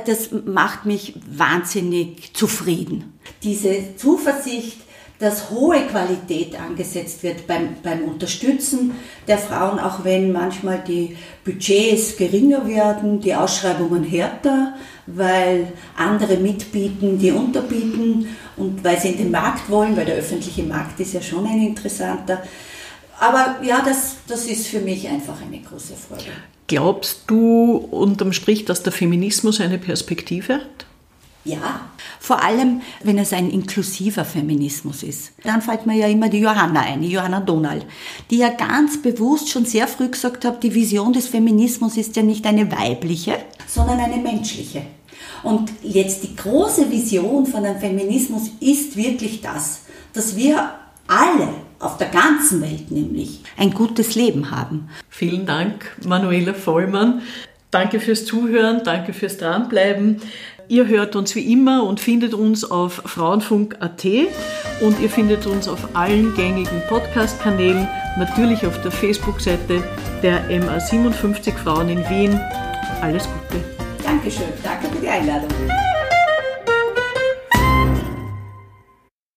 das 0.07 0.31
macht 0.31 0.87
mich 0.87 1.15
wahnsinnig 1.29 2.33
zufrieden. 2.35 3.19
Diese 3.43 3.97
Zuversicht, 3.97 4.77
dass 5.21 5.51
hohe 5.51 5.83
Qualität 5.83 6.59
angesetzt 6.59 7.23
wird 7.23 7.47
beim, 7.47 7.77
beim 7.83 8.05
Unterstützen 8.05 8.93
der 9.29 9.37
Frauen, 9.37 9.79
auch 9.79 10.03
wenn 10.03 10.33
manchmal 10.33 10.83
die 10.87 11.15
Budgets 11.45 12.17
geringer 12.17 12.67
werden, 12.67 13.21
die 13.21 13.35
Ausschreibungen 13.35 14.03
härter, 14.03 14.75
weil 15.07 15.73
andere 15.95 16.39
mitbieten, 16.39 17.19
die 17.19 17.33
unterbieten 17.33 18.29
und 18.57 18.83
weil 18.83 18.99
sie 18.99 19.11
in 19.11 19.19
den 19.19 19.31
Markt 19.31 19.69
wollen, 19.69 19.95
weil 19.95 20.07
der 20.07 20.17
öffentliche 20.17 20.63
Markt 20.63 20.99
ist 21.01 21.13
ja 21.13 21.21
schon 21.21 21.47
ein 21.47 21.61
interessanter. 21.61 22.43
Aber 23.19 23.57
ja, 23.63 23.83
das, 23.85 24.17
das 24.27 24.47
ist 24.47 24.69
für 24.69 24.81
mich 24.81 25.07
einfach 25.07 25.37
eine 25.43 25.61
große 25.61 25.93
Freude. 25.95 26.25
Glaubst 26.67 27.25
du 27.27 27.77
unterm 27.77 28.33
Strich, 28.33 28.65
dass 28.65 28.83
der 28.83 28.93
Feminismus 28.93 29.61
eine 29.61 29.77
Perspektive 29.77 30.55
hat? 30.55 30.87
Ja, 31.45 31.81
vor 32.19 32.43
allem, 32.43 32.83
wenn 33.03 33.17
es 33.19 33.33
ein 33.33 33.49
inklusiver 33.49 34.27
Feminismus 34.27 35.03
ist. 35.03 35.33
Dann 35.43 35.63
fällt 35.63 35.87
mir 35.87 35.97
ja 35.97 36.07
immer 36.07 36.29
die 36.29 36.41
Johanna 36.41 36.81
ein, 36.81 37.01
die 37.01 37.11
Johanna 37.11 37.41
Donald, 37.41 37.87
die 38.31 38.39
ja 38.39 38.51
ganz 38.51 39.01
bewusst 39.01 39.49
schon 39.49 39.65
sehr 39.65 39.89
früh 39.89 40.09
gesagt 40.09 40.45
hat, 40.45 40.63
die 40.63 40.75
Vision 40.75 41.15
des 41.15 41.29
Feminismus 41.29 41.97
ist 41.97 42.15
ja 42.17 42.23
nicht 42.23 42.47
eine 42.47 42.71
weibliche, 42.71 43.39
sondern 43.67 44.01
eine 44.01 44.19
menschliche. 44.19 44.83
Und 45.43 45.73
jetzt 45.83 46.25
die 46.25 46.37
große 46.37 46.91
Vision 46.91 47.47
von 47.47 47.65
einem 47.65 47.81
Feminismus 47.81 48.51
ist 48.61 48.97
wirklich 48.97 49.41
das, 49.41 49.81
dass 50.13 50.37
wir 50.37 50.75
alle 51.07 51.49
auf 51.79 51.97
der 51.97 52.09
ganzen 52.09 52.61
Welt 52.61 52.91
nämlich 52.91 53.41
ein 53.57 53.73
gutes 53.73 54.15
Leben 54.15 54.51
haben. 54.51 54.91
Vielen 55.09 55.47
Dank, 55.47 55.97
Manuela 56.07 56.53
Vollmann. 56.53 57.23
Danke 57.71 58.01
fürs 58.01 58.27
Zuhören, 58.27 58.83
danke 58.85 59.13
fürs 59.13 59.39
Dranbleiben. 59.39 60.21
Ihr 60.71 60.87
hört 60.87 61.17
uns 61.17 61.35
wie 61.35 61.53
immer 61.53 61.83
und 61.83 61.99
findet 61.99 62.33
uns 62.33 62.63
auf 62.63 63.03
frauenfunk.at 63.05 64.05
und 64.81 65.01
ihr 65.01 65.11
findet 65.11 65.45
uns 65.45 65.67
auf 65.67 65.97
allen 65.97 66.33
gängigen 66.37 66.81
Podcast-Kanälen, 66.89 67.89
natürlich 68.17 68.65
auf 68.65 68.81
der 68.83 68.93
Facebook-Seite 68.93 69.83
der 70.23 70.49
MA57 70.49 71.57
Frauen 71.57 71.89
in 71.89 72.09
Wien. 72.09 72.41
Alles 73.03 73.25
Gute. 73.25 73.65
Dankeschön, 74.05 74.47
danke 74.63 74.87
für 74.87 75.01
die 75.01 75.09
Einladung. 75.09 75.51